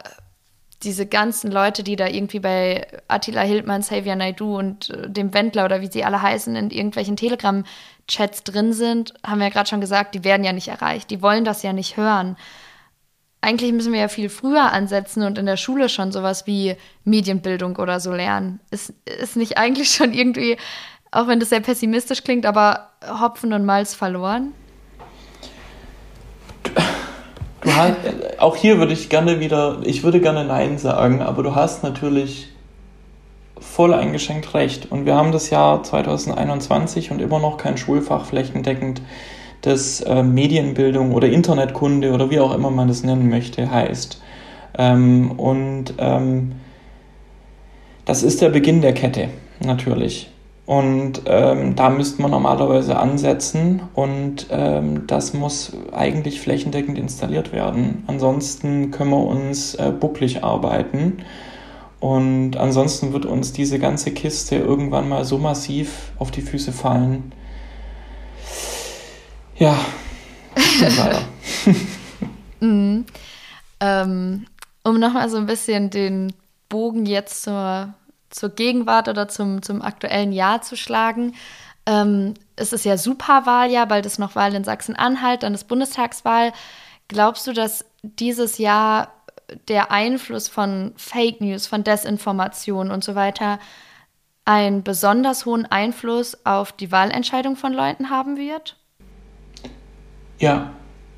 diese 0.83 1.07
ganzen 1.07 1.51
Leute, 1.51 1.83
die 1.83 1.97
da 1.97 2.07
irgendwie 2.07 2.41
bei 2.41 2.87
Attila 3.09 3.41
Hildmann, 3.41 3.81
Xavier 3.81 4.17
Naidu 4.17 4.59
und 4.59 4.91
äh, 4.91 5.09
dem 5.09 5.33
Wendler 5.33 5.65
oder 5.65 5.81
wie 5.81 5.91
sie 5.91 6.05
alle 6.05 6.21
heißen, 6.21 6.55
in 6.55 6.71
irgendwelchen 6.71 7.17
Telegram-Chats 7.17 8.45
drin 8.45 8.73
sind, 8.73 9.15
haben 9.27 9.39
wir 9.39 9.47
ja 9.47 9.53
gerade 9.53 9.69
schon 9.69 9.81
gesagt, 9.81 10.15
die 10.15 10.25
werden 10.25 10.45
ja 10.45 10.53
nicht 10.53 10.69
erreicht. 10.69 11.11
Die 11.11 11.23
wollen 11.23 11.45
das 11.45 11.63
ja 11.63 11.73
nicht 11.73 11.97
hören. 11.97 12.37
Eigentlich 13.45 13.75
müssen 13.75 13.93
wir 13.93 14.01
ja 14.01 14.09
viel 14.09 14.31
früher 14.31 14.73
ansetzen 14.73 15.23
und 15.23 15.37
in 15.37 15.45
der 15.45 15.59
Schule 15.59 15.91
schon 15.91 16.13
sowas 16.13 16.47
wie 16.47 16.77
Medienbildung 17.05 17.77
oder 17.77 18.01
so 18.01 18.11
lernen. 18.11 18.59
Ist, 18.71 18.95
ist 19.21 19.37
nicht 19.37 19.59
eigentlich 19.59 19.91
schon 19.93 20.15
irgendwie, 20.15 20.57
auch 21.11 21.29
wenn 21.29 21.41
das 21.41 21.51
sehr 21.51 21.61
pessimistisch 21.61 22.25
klingt, 22.25 22.47
aber 22.47 22.89
Hopfen 23.21 23.53
und 23.53 23.67
Malz 23.67 23.95
verloren? 23.95 24.55
Du 27.61 27.77
hast, 27.77 27.97
auch 28.39 28.57
hier 28.57 28.79
würde 28.79 28.95
ich 28.95 29.11
gerne 29.11 29.41
wieder, 29.41 29.79
ich 29.85 30.03
würde 30.03 30.23
gerne 30.23 30.47
Nein 30.47 30.79
sagen, 30.79 31.21
aber 31.21 31.43
du 31.43 31.55
hast 31.55 31.83
natürlich 31.83 32.49
voll 33.59 33.93
eingeschränkt 33.93 34.55
recht. 34.55 34.91
Und 34.91 35.05
wir 35.05 35.17
haben 35.17 35.33
das 35.33 35.51
Jahr 35.51 35.83
2021 35.83 37.11
und 37.11 37.21
immer 37.21 37.41
noch 37.41 37.59
kein 37.59 37.77
Schulfach 37.77 38.25
flächendeckend, 38.25 39.03
das 39.65 40.03
äh, 40.03 40.23
Medienbildung 40.23 41.13
oder 41.13 41.29
Internetkunde 41.29 42.13
oder 42.13 42.31
wie 42.31 42.39
auch 42.39 42.55
immer 42.55 42.71
man 42.71 42.89
das 42.89 43.03
nennen 43.03 43.31
möchte, 43.31 43.71
heißt. 43.71 44.21
Ähm, 44.77 45.33
und 45.33 45.95
ähm, 45.99 46.53
das 48.05 48.23
ist 48.23 48.43
der 48.43 48.51
Beginn 48.51 48.83
der 48.83 48.93
Kette, 48.93 49.29
natürlich. 49.65 50.31
Und 50.67 51.23
ähm, 51.27 51.77
da 51.77 51.91
müsste 51.91 52.21
man 52.23 52.31
normalerweise 52.31 52.97
ansetzen 52.97 53.83
und 53.95 54.47
ähm, 54.51 55.07
das 55.07 55.35
muss 55.35 55.73
eigentlich 55.93 56.41
flächendeckend 56.41 56.99
installiert 56.99 57.53
werden. 57.53 58.05
Ansonsten 58.07 58.91
können 58.91 59.11
wir 59.11 59.25
uns 59.25 59.75
äh, 59.75 59.93
bucklig 59.99 60.43
arbeiten 60.43 61.19
und 62.01 62.57
ansonsten 62.57 63.13
wird 63.15 63.25
uns 63.25 63.53
diese 63.53 63.79
ganze 63.79 64.11
Kiste 64.13 64.57
irgendwann 64.57 65.09
mal 65.09 65.25
so 65.25 65.39
massiv 65.39 66.13
auf 66.19 66.31
die 66.31 66.43
Füße 66.43 66.73
fallen. 66.73 67.33
Ja, 69.57 69.77
leider. 70.81 71.23
mhm. 72.61 73.07
ähm, 73.81 74.47
um 74.83 74.99
nochmal 74.99 75.29
so 75.31 75.37
ein 75.37 75.47
bisschen 75.47 75.91
den 75.91 76.33
Bogen 76.69 77.07
jetzt 77.07 77.43
zur 77.43 77.95
zur 78.35 78.51
Gegenwart 78.51 79.09
oder 79.09 79.29
zum, 79.29 79.63
zum 79.63 79.81
aktuellen 79.81 80.33
Jahr 80.33 80.61
zu 80.61 80.77
schlagen. 80.77 81.35
Ähm, 81.87 82.35
es 82.57 82.73
ist 82.73 82.85
ja 82.85 82.97
Superwahljahr, 82.97 83.87
bald 83.87 84.07
ist 84.07 84.19
noch 84.19 84.35
Wahl 84.35 84.55
in 84.55 84.65
Sachsen-Anhalt, 84.65 85.43
dann 85.43 85.55
ist 85.55 85.69
Bundestagswahl. 85.69 86.53
Glaubst 87.09 87.47
du, 87.47 87.53
dass 87.53 87.85
dieses 88.03 88.59
Jahr 88.59 89.13
der 89.69 89.91
Einfluss 89.91 90.49
von 90.49 90.95
Fake 90.97 91.41
News, 91.41 91.67
von 91.67 91.85
Desinformation 91.85 92.91
und 92.91 93.05
so 93.05 93.15
weiter 93.15 93.59
einen 94.45 94.83
besonders 94.83 95.47
hohen 95.47 95.67
Einfluss 95.67 96.45
auf 96.45 96.73
die 96.73 96.91
Wahlentscheidung 96.91 97.57
von 97.57 97.73
Leuten 97.73 98.11
haben 98.11 98.37
wird? 98.37 98.77
Ja, 100.45 100.73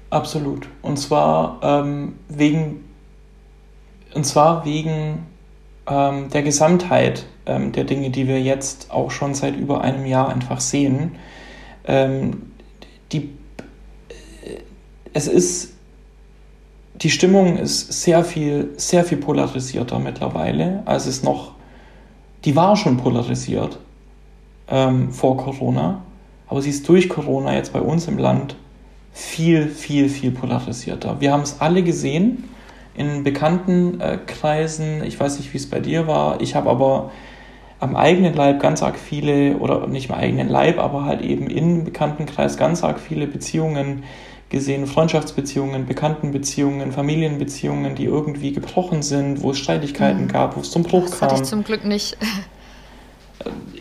absolut. 0.09 0.69
Und 0.83 0.99
zwar 0.99 1.59
ähm, 1.61 2.15
wegen 2.29 2.85
und 4.15 4.25
zwar 4.25 4.65
wegen 4.65 5.27
ähm, 5.89 6.31
der 6.31 6.45
Gesamtheit 6.45 7.27
ähm, 7.45 7.73
der 7.73 7.83
Dinge, 7.83 8.11
die 8.11 8.29
wir 8.29 8.41
jetzt 8.41 8.93
auch 8.93 9.11
schon 9.11 9.35
seit 9.35 9.57
über 9.57 9.81
einem 9.81 10.07
Jahr 10.07 10.29
einfach 10.29 10.61
sehen. 10.61 11.17
Ähm, 11.89 12.53
die, 13.11 13.31
äh, 14.45 14.61
es 15.13 15.27
ist, 15.27 15.75
die 16.95 17.11
Stimmung 17.11 17.57
ist 17.57 18.01
sehr 18.05 18.23
viel, 18.23 18.75
sehr 18.77 19.03
viel 19.03 19.19
polarisierter 19.19 19.99
mittlerweile, 19.99 20.85
als 20.85 21.07
es 21.07 21.25
noch, 21.25 21.55
die 22.45 22.55
war 22.55 22.77
schon 22.77 22.97
polarisiert 22.97 23.81
ähm, 24.69 25.11
vor 25.11 25.37
Corona, 25.37 26.03
aber 26.47 26.63
sie 26.63 26.71
ist 26.71 26.89
durch 26.89 27.09
Corona 27.09 27.57
jetzt 27.57 27.73
bei 27.73 27.81
uns 27.81 28.07
im 28.07 28.19
Land 28.19 28.55
viel, 29.17 29.69
viel, 29.69 30.11
viel 30.11 30.31
polarisierter. 30.31 31.21
Wir 31.21 31.33
haben 31.33 31.41
es 31.41 31.63
alle 31.63 31.83
gesehen 31.83 32.45
in 32.95 33.25
bekannten 33.25 33.99
äh, 33.99 34.19
Kreisen. 34.27 35.03
Ich 35.05 35.19
weiß 35.19 35.39
nicht, 35.39 35.55
wie 35.55 35.57
es 35.57 35.71
bei 35.71 35.81
dir 35.81 36.07
war. 36.07 36.43
Ich 36.43 36.55
habe 36.55 36.69
aber 36.69 37.11
am 37.81 37.97
eigenen 37.97 38.35
Leib 38.35 38.61
ganz 38.61 38.83
arg 38.83 38.97
viele, 38.99 39.57
oder 39.57 39.87
nicht 39.87 40.11
im 40.11 40.15
eigenen 40.15 40.51
Leib, 40.51 40.79
aber 40.79 41.07
halt 41.07 41.23
eben 41.23 41.49
im 41.49 41.85
Bekanntenkreis 41.85 42.59
ganz 42.59 42.85
arg 42.85 43.01
viele 43.01 43.27
Beziehungen 43.27 44.05
gesehen, 44.51 44.87
Freundschaftsbeziehungen, 44.87 45.87
Bekanntenbeziehungen, 45.87 46.93
Familienbeziehungen, 46.93 47.95
die 47.95 48.05
irgendwie 48.05 48.53
gebrochen 48.53 49.01
sind, 49.01 49.43
wo 49.43 49.53
es 49.53 49.59
Streitigkeiten 49.59 50.25
mhm. 50.25 50.29
gab, 50.29 50.57
wo 50.57 50.61
es 50.61 50.71
zum 50.71 50.83
Bruch 50.83 51.09
das 51.09 51.19
kam. 51.19 51.29
Das 51.31 51.33
hatte 51.33 51.43
ich 51.43 51.49
zum 51.49 51.65
Glück 51.65 51.87
nicht. 51.87 52.19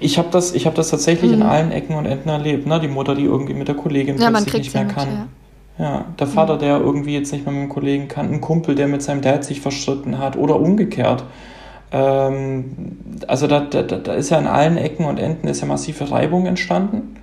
Ich 0.06 0.20
habe 0.20 0.30
das, 0.32 0.54
hab 0.54 0.76
das 0.76 0.90
tatsächlich 0.90 1.32
mhm. 1.32 1.38
in 1.38 1.44
allen 1.44 1.72
Ecken 1.72 1.96
und 1.96 2.06
Enden 2.06 2.30
erlebt. 2.30 2.68
Ne? 2.68 2.80
Die 2.80 2.88
Mutter, 2.88 3.16
die 3.16 3.24
irgendwie 3.24 3.56
mit 3.56 3.68
der 3.68 3.76
Kollegin 3.76 4.18
ja, 4.18 4.30
plötzlich 4.30 4.54
nicht 4.54 4.74
mehr 4.74 4.86
mit, 4.86 4.96
kann. 4.96 5.08
Ja. 5.08 5.28
Ja, 5.78 6.06
der 6.18 6.28
Vater, 6.28 6.58
der 6.58 6.80
irgendwie 6.80 7.14
jetzt 7.14 7.34
nicht 7.34 7.46
mehr 7.46 7.54
mit 7.54 7.64
dem 7.64 7.70
Kollegen 7.70 8.08
kann, 8.08 8.32
ein 8.32 8.40
Kumpel, 8.40 8.76
der 8.76 8.88
mit 8.88 9.04
seinem 9.04 9.22
Dad 9.22 9.44
sich 9.44 9.60
verstritten 9.60 10.20
hat 10.20 10.38
oder 10.38 10.58
umgekehrt. 10.58 11.26
Ähm, 11.92 12.98
also 13.28 13.48
da, 13.48 13.60
da, 13.60 13.82
da 13.82 14.14
ist 14.14 14.30
ja 14.30 14.40
in 14.40 14.48
allen 14.48 14.78
Ecken 14.78 15.06
und 15.06 15.20
Enden 15.20 15.48
ist 15.50 15.60
ja 15.60 15.68
massive 15.68 16.10
Reibung 16.12 16.46
entstanden 16.46 17.18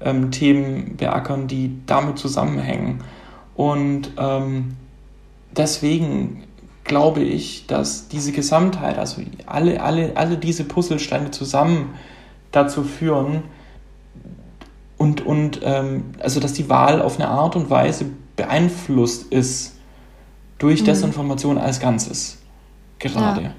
ähm, 0.00 0.30
Themen 0.30 0.96
beackern, 0.96 1.48
die 1.48 1.78
damit 1.86 2.18
zusammenhängen. 2.18 3.02
Und 3.54 4.12
ähm, 4.18 4.76
deswegen 5.56 6.44
glaube 6.84 7.20
ich, 7.20 7.66
dass 7.66 8.08
diese 8.08 8.32
Gesamtheit, 8.32 8.98
also 8.98 9.22
alle, 9.46 9.82
alle, 9.82 10.16
alle 10.16 10.36
diese 10.36 10.64
Puzzlesteine 10.64 11.30
zusammen 11.30 11.94
dazu 12.50 12.82
führen 12.82 13.44
und, 14.98 15.24
und 15.24 15.60
ähm, 15.62 16.04
also 16.20 16.40
dass 16.40 16.52
die 16.52 16.68
Wahl 16.68 17.02
auf 17.02 17.18
eine 17.18 17.28
Art 17.28 17.56
und 17.56 17.70
Weise 17.70 18.06
beeinflusst 18.36 19.32
ist 19.32 19.76
durch 20.58 20.82
mhm. 20.82 20.86
Desinformation 20.86 21.58
als 21.58 21.80
Ganzes. 21.80 22.38
Gerade. 22.98 23.42
Ja. 23.42 23.54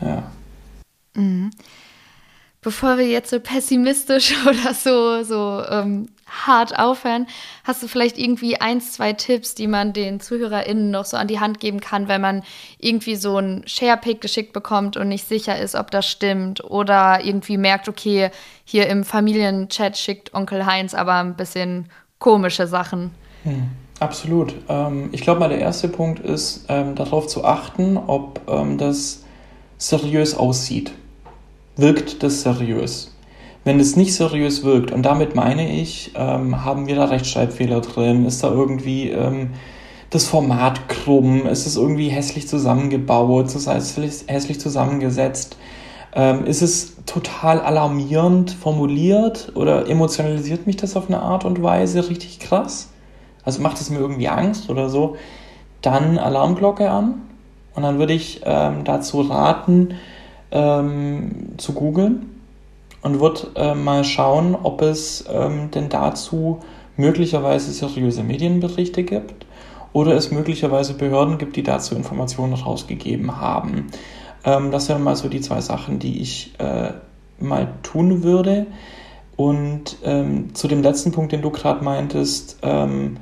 Ja. 0.00 0.30
Mhm. 1.14 1.50
Bevor 2.62 2.98
wir 2.98 3.06
jetzt 3.06 3.30
so 3.30 3.38
pessimistisch 3.38 4.34
oder 4.46 4.74
so, 4.74 5.22
so 5.22 5.62
ähm, 5.70 6.08
hart 6.26 6.78
aufhören, 6.78 7.26
hast 7.64 7.82
du 7.82 7.88
vielleicht 7.88 8.18
irgendwie 8.18 8.60
eins, 8.60 8.92
zwei 8.92 9.12
Tipps, 9.12 9.54
die 9.54 9.68
man 9.68 9.92
den 9.92 10.18
ZuhörerInnen 10.18 10.90
noch 10.90 11.04
so 11.04 11.16
an 11.16 11.28
die 11.28 11.38
Hand 11.38 11.60
geben 11.60 11.80
kann, 11.80 12.08
wenn 12.08 12.20
man 12.20 12.42
irgendwie 12.78 13.16
so 13.16 13.38
ein 13.38 13.62
Sharepick 13.66 14.20
geschickt 14.20 14.52
bekommt 14.52 14.96
und 14.96 15.08
nicht 15.08 15.28
sicher 15.28 15.58
ist, 15.58 15.76
ob 15.76 15.90
das 15.90 16.06
stimmt 16.10 16.64
oder 16.64 17.24
irgendwie 17.24 17.56
merkt, 17.56 17.88
okay, 17.88 18.30
hier 18.64 18.88
im 18.88 19.04
Familienchat 19.04 19.96
schickt 19.96 20.34
Onkel 20.34 20.66
Heinz 20.66 20.92
aber 20.92 21.14
ein 21.14 21.36
bisschen 21.36 21.88
komische 22.18 22.66
Sachen. 22.66 23.12
Hm, 23.44 23.68
absolut. 24.00 24.54
Ähm, 24.68 25.10
ich 25.12 25.20
glaube 25.20 25.40
mal, 25.40 25.48
der 25.48 25.60
erste 25.60 25.88
Punkt 25.88 26.18
ist, 26.18 26.64
ähm, 26.68 26.96
darauf 26.96 27.28
zu 27.28 27.44
achten, 27.44 27.96
ob 27.96 28.40
ähm, 28.48 28.76
das 28.78 29.22
seriös 29.78 30.34
aussieht. 30.34 30.92
Wirkt 31.76 32.22
das 32.22 32.42
seriös? 32.42 33.12
Wenn 33.64 33.80
es 33.80 33.96
nicht 33.96 34.14
seriös 34.14 34.62
wirkt, 34.62 34.92
und 34.92 35.02
damit 35.02 35.34
meine 35.34 35.80
ich, 35.80 36.12
ähm, 36.14 36.64
haben 36.64 36.86
wir 36.86 36.94
da 36.94 37.06
Rechtschreibfehler 37.06 37.80
drin, 37.80 38.24
ist 38.24 38.42
da 38.42 38.50
irgendwie 38.50 39.10
ähm, 39.10 39.50
das 40.10 40.26
Format 40.26 40.88
krumm, 40.88 41.46
ist 41.46 41.66
es 41.66 41.76
irgendwie 41.76 42.08
hässlich 42.08 42.48
zusammengebaut, 42.48 43.54
das 43.54 43.66
heißt 43.66 43.98
hässlich 44.28 44.60
zusammengesetzt, 44.60 45.56
ähm, 46.14 46.44
ist 46.46 46.62
es 46.62 46.96
total 47.04 47.60
alarmierend 47.60 48.52
formuliert 48.52 49.52
oder 49.54 49.88
emotionalisiert 49.88 50.66
mich 50.66 50.76
das 50.76 50.96
auf 50.96 51.08
eine 51.08 51.20
Art 51.20 51.44
und 51.44 51.62
Weise 51.62 52.08
richtig 52.08 52.38
krass? 52.38 52.90
Also 53.44 53.60
macht 53.60 53.80
es 53.80 53.90
mir 53.90 53.98
irgendwie 53.98 54.28
Angst 54.28 54.70
oder 54.70 54.88
so? 54.88 55.16
Dann 55.82 56.18
Alarmglocke 56.18 56.90
an, 56.90 57.25
und 57.76 57.82
dann 57.82 57.98
würde 57.98 58.14
ich 58.14 58.40
ähm, 58.44 58.84
dazu 58.84 59.20
raten, 59.20 59.94
ähm, 60.50 61.52
zu 61.58 61.74
googeln 61.74 62.40
und 63.02 63.20
würde 63.20 63.48
äh, 63.54 63.74
mal 63.74 64.02
schauen, 64.02 64.56
ob 64.60 64.82
es 64.82 65.24
ähm, 65.30 65.70
denn 65.70 65.88
dazu 65.88 66.60
möglicherweise 66.96 67.70
seriöse 67.72 68.22
Medienberichte 68.22 69.04
gibt 69.04 69.46
oder 69.92 70.14
es 70.14 70.30
möglicherweise 70.30 70.94
Behörden 70.94 71.38
gibt, 71.38 71.56
die 71.56 71.62
dazu 71.62 71.94
Informationen 71.94 72.54
rausgegeben 72.54 73.40
haben. 73.40 73.88
Ähm, 74.44 74.70
das 74.70 74.88
wären 74.88 75.02
mal 75.02 75.16
so 75.16 75.28
die 75.28 75.42
zwei 75.42 75.60
Sachen, 75.60 75.98
die 75.98 76.22
ich 76.22 76.54
äh, 76.58 76.92
mal 77.38 77.74
tun 77.82 78.22
würde. 78.22 78.66
Und 79.36 79.98
ähm, 80.02 80.54
zu 80.54 80.66
dem 80.66 80.82
letzten 80.82 81.12
Punkt, 81.12 81.32
den 81.32 81.42
du 81.42 81.50
gerade 81.50 81.84
meintest, 81.84 82.58
ähm, 82.62 83.18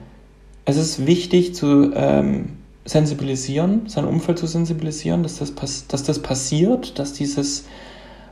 es 0.64 0.76
ist 0.76 1.06
wichtig 1.06 1.56
zu 1.56 1.92
ähm, 1.92 2.58
sensibilisieren, 2.84 3.88
sein 3.88 4.04
Umfeld 4.04 4.38
zu 4.38 4.46
sensibilisieren, 4.46 5.22
dass 5.22 5.38
das, 5.38 5.54
dass 5.88 6.02
das 6.02 6.18
passiert, 6.20 6.98
dass 6.98 7.12
dieses 7.12 7.64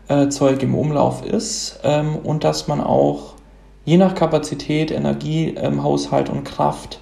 äh, 0.09 0.29
Zeug 0.29 0.63
im 0.63 0.75
Umlauf 0.75 1.25
ist 1.25 1.81
ähm, 1.85 2.17
und 2.17 2.45
dass 2.45 2.69
man 2.69 2.81
auch 2.81 3.35
je 3.85 3.97
nach 3.97 4.15
Kapazität, 4.15 4.91
Energie, 4.91 5.55
ähm, 5.57 5.83
Haushalt 5.83 6.29
und 6.29 6.45
Kraft 6.45 7.01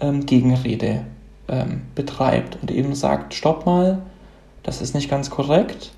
ähm, 0.00 0.24
Gegenrede 0.24 1.04
ähm, 1.48 1.82
betreibt 1.94 2.58
und 2.62 2.70
eben 2.70 2.94
sagt, 2.94 3.34
stopp 3.34 3.66
mal, 3.66 4.02
das 4.62 4.80
ist 4.80 4.94
nicht 4.94 5.10
ganz 5.10 5.30
korrekt. 5.30 5.92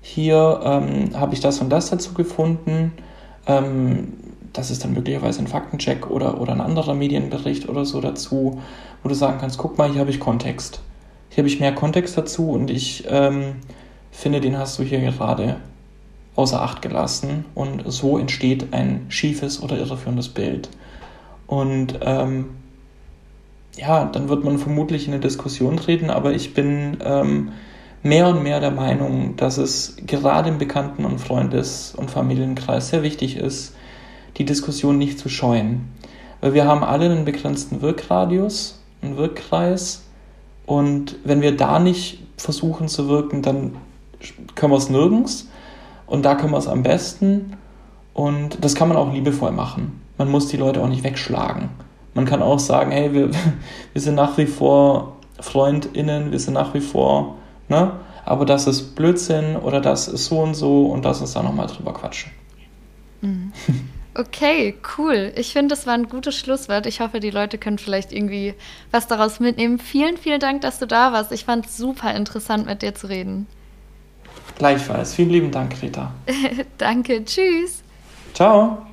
Hier 0.00 0.60
ähm, 0.62 1.18
habe 1.18 1.34
ich 1.34 1.40
das 1.40 1.60
und 1.60 1.70
das 1.70 1.90
dazu 1.90 2.14
gefunden. 2.14 2.92
Das 4.56 4.70
ist 4.70 4.84
dann 4.84 4.92
möglicherweise 4.94 5.40
ein 5.40 5.46
Faktencheck 5.46 6.10
oder, 6.10 6.40
oder 6.40 6.52
ein 6.52 6.60
anderer 6.60 6.94
Medienbericht 6.94 7.68
oder 7.68 7.84
so 7.84 8.00
dazu 8.00 8.60
wo 9.06 9.08
du 9.08 9.14
sagen 9.14 9.38
kannst, 9.40 9.56
guck 9.58 9.78
mal, 9.78 9.88
hier 9.88 10.00
habe 10.00 10.10
ich 10.10 10.18
Kontext. 10.18 10.80
Hier 11.28 11.42
habe 11.42 11.48
ich 11.48 11.60
mehr 11.60 11.72
Kontext 11.72 12.18
dazu 12.18 12.50
und 12.50 12.72
ich 12.72 13.04
ähm, 13.08 13.54
finde, 14.10 14.40
den 14.40 14.58
hast 14.58 14.80
du 14.80 14.82
hier 14.82 14.98
gerade 14.98 15.58
außer 16.34 16.60
Acht 16.60 16.82
gelassen 16.82 17.44
und 17.54 17.84
so 17.86 18.18
entsteht 18.18 18.74
ein 18.74 19.06
schiefes 19.08 19.62
oder 19.62 19.78
irreführendes 19.78 20.30
Bild. 20.30 20.70
Und 21.46 22.00
ähm, 22.02 22.46
ja, 23.76 24.06
dann 24.06 24.28
wird 24.28 24.42
man 24.42 24.58
vermutlich 24.58 25.06
in 25.06 25.12
eine 25.12 25.22
Diskussion 25.22 25.76
treten, 25.76 26.10
aber 26.10 26.32
ich 26.32 26.52
bin 26.52 26.96
ähm, 27.04 27.52
mehr 28.02 28.26
und 28.26 28.42
mehr 28.42 28.58
der 28.58 28.72
Meinung, 28.72 29.36
dass 29.36 29.56
es 29.56 29.98
gerade 30.04 30.48
im 30.48 30.58
Bekannten- 30.58 31.04
und 31.04 31.20
Freundes- 31.20 31.94
und 31.96 32.10
Familienkreis 32.10 32.88
sehr 32.88 33.04
wichtig 33.04 33.36
ist, 33.36 33.75
die 34.36 34.44
Diskussion 34.44 34.98
nicht 34.98 35.18
zu 35.18 35.28
scheuen. 35.28 35.92
Weil 36.40 36.54
wir 36.54 36.66
haben 36.66 36.84
alle 36.84 37.06
einen 37.06 37.24
begrenzten 37.24 37.82
Wirkradius 37.82 38.80
einen 39.02 39.16
Wirkkreis. 39.16 40.04
Und 40.66 41.16
wenn 41.24 41.40
wir 41.40 41.56
da 41.56 41.78
nicht 41.78 42.22
versuchen 42.36 42.88
zu 42.88 43.08
wirken, 43.08 43.42
dann 43.42 43.76
können 44.54 44.72
wir 44.72 44.78
es 44.78 44.90
nirgends. 44.90 45.48
Und 46.06 46.24
da 46.24 46.34
können 46.34 46.52
wir 46.52 46.58
es 46.58 46.68
am 46.68 46.82
besten. 46.82 47.56
Und 48.14 48.64
das 48.64 48.74
kann 48.74 48.88
man 48.88 48.96
auch 48.96 49.12
liebevoll 49.12 49.52
machen. 49.52 50.00
Man 50.18 50.30
muss 50.30 50.48
die 50.48 50.56
Leute 50.56 50.82
auch 50.82 50.88
nicht 50.88 51.04
wegschlagen. 51.04 51.68
Man 52.14 52.24
kann 52.24 52.42
auch 52.42 52.58
sagen, 52.58 52.90
hey, 52.90 53.12
wir, 53.12 53.30
wir 53.92 54.02
sind 54.02 54.14
nach 54.14 54.38
wie 54.38 54.46
vor 54.46 55.16
FreundInnen, 55.38 56.32
wir 56.32 56.38
sind 56.38 56.54
nach 56.54 56.72
wie 56.72 56.80
vor, 56.80 57.36
ne? 57.68 57.92
Aber 58.24 58.44
das 58.44 58.66
ist 58.66 58.96
Blödsinn 58.96 59.54
oder 59.54 59.80
das 59.80 60.08
ist 60.08 60.24
so 60.24 60.40
und 60.40 60.54
so 60.54 60.86
und 60.86 61.04
das 61.04 61.20
ist 61.20 61.36
da 61.36 61.44
nochmal 61.44 61.68
drüber 61.68 61.92
quatschen. 61.92 62.32
Mhm. 63.20 63.52
Okay, 64.18 64.74
cool. 64.96 65.32
Ich 65.36 65.52
finde, 65.52 65.74
das 65.74 65.86
war 65.86 65.92
ein 65.92 66.08
gutes 66.08 66.38
Schlusswort. 66.38 66.86
Ich 66.86 67.00
hoffe, 67.00 67.20
die 67.20 67.30
Leute 67.30 67.58
können 67.58 67.76
vielleicht 67.76 68.12
irgendwie 68.12 68.54
was 68.90 69.06
daraus 69.06 69.40
mitnehmen. 69.40 69.78
Vielen, 69.78 70.16
vielen 70.16 70.40
Dank, 70.40 70.62
dass 70.62 70.78
du 70.78 70.86
da 70.86 71.12
warst. 71.12 71.32
Ich 71.32 71.44
fand 71.44 71.66
es 71.66 71.76
super 71.76 72.14
interessant, 72.14 72.64
mit 72.64 72.80
dir 72.80 72.94
zu 72.94 73.08
reden. 73.08 73.46
Gleichfalls. 74.56 75.14
Vielen 75.14 75.30
lieben 75.30 75.50
Dank, 75.50 75.82
Rita. 75.82 76.14
Danke. 76.78 77.24
Tschüss. 77.26 77.82
Ciao. 78.32 78.86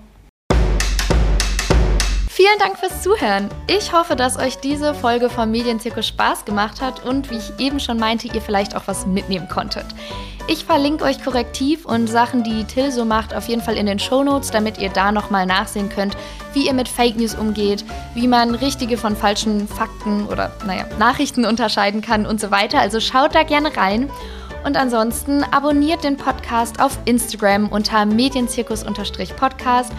Vielen 2.36 2.58
Dank 2.58 2.80
fürs 2.80 3.04
Zuhören. 3.04 3.48
Ich 3.68 3.94
hoffe, 3.94 4.16
dass 4.16 4.40
euch 4.40 4.58
diese 4.58 4.96
Folge 4.96 5.30
vom 5.30 5.52
Medienzirkus 5.52 6.08
Spaß 6.08 6.46
gemacht 6.46 6.82
hat 6.82 7.06
und 7.06 7.30
wie 7.30 7.38
ich 7.38 7.60
eben 7.60 7.80
schon 7.80 8.00
meinte, 8.00 8.28
ihr 8.28 8.42
vielleicht 8.42 8.76
auch 8.76 8.88
was 8.88 9.06
mitnehmen 9.06 9.48
konntet. 9.48 9.86
Ich 10.48 10.66
verlinke 10.66 11.04
euch 11.04 11.24
Korrektiv 11.24 11.86
und 11.86 12.08
Sachen, 12.08 12.44
die 12.44 12.64
Till 12.64 12.92
so 12.92 13.06
macht, 13.06 13.36
auf 13.36 13.48
jeden 13.48 13.62
Fall 13.62 13.78
in 13.78 13.86
den 13.86 14.00
Show 14.00 14.24
Notes, 14.24 14.50
damit 14.50 14.80
ihr 14.80 14.90
da 14.90 15.12
nochmal 15.12 15.46
nachsehen 15.46 15.90
könnt, 15.90 16.18
wie 16.54 16.66
ihr 16.66 16.74
mit 16.74 16.90
Fake 16.90 17.18
News 17.18 17.36
umgeht, 17.36 17.86
wie 18.16 18.28
man 18.28 18.56
richtige 18.56 18.98
von 18.98 19.16
falschen 19.16 19.68
Fakten 19.68 20.26
oder 20.26 20.52
naja, 20.66 20.86
Nachrichten 20.98 21.46
unterscheiden 21.46 22.02
kann 22.02 22.26
und 22.26 22.42
so 22.42 22.50
weiter. 22.50 22.80
Also 22.80 23.00
schaut 23.00 23.36
da 23.36 23.44
gerne 23.44 23.78
rein. 23.78 24.10
Und 24.66 24.76
ansonsten 24.76 25.44
abonniert 25.44 26.04
den 26.04 26.18
Podcast 26.18 26.82
auf 26.82 26.98
Instagram 27.06 27.68
unter 27.68 28.06
medienzirkus-podcast, 28.06 29.92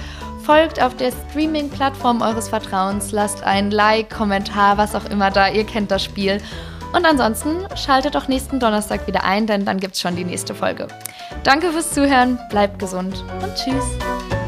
folgt 0.44 0.82
auf 0.82 0.94
der 0.96 1.10
Streaming-Plattform 1.10 2.20
eures 2.20 2.48
Vertrauens, 2.48 3.12
lasst 3.12 3.42
ein 3.42 3.70
Like, 3.70 4.10
Kommentar, 4.10 4.76
was 4.76 4.94
auch 4.94 5.06
immer 5.06 5.30
da, 5.30 5.48
ihr 5.48 5.64
kennt 5.64 5.90
das 5.90 6.04
Spiel. 6.04 6.40
Und 6.94 7.06
ansonsten 7.06 7.66
schaltet 7.76 8.14
doch 8.14 8.28
nächsten 8.28 8.60
Donnerstag 8.60 9.06
wieder 9.06 9.24
ein, 9.24 9.46
denn 9.46 9.64
dann 9.64 9.80
gibt 9.80 9.94
es 9.94 10.00
schon 10.00 10.16
die 10.16 10.24
nächste 10.24 10.54
Folge. 10.54 10.86
Danke 11.42 11.70
fürs 11.72 11.92
Zuhören, 11.92 12.38
bleibt 12.50 12.78
gesund 12.78 13.24
und 13.42 13.54
tschüss. 13.54 14.43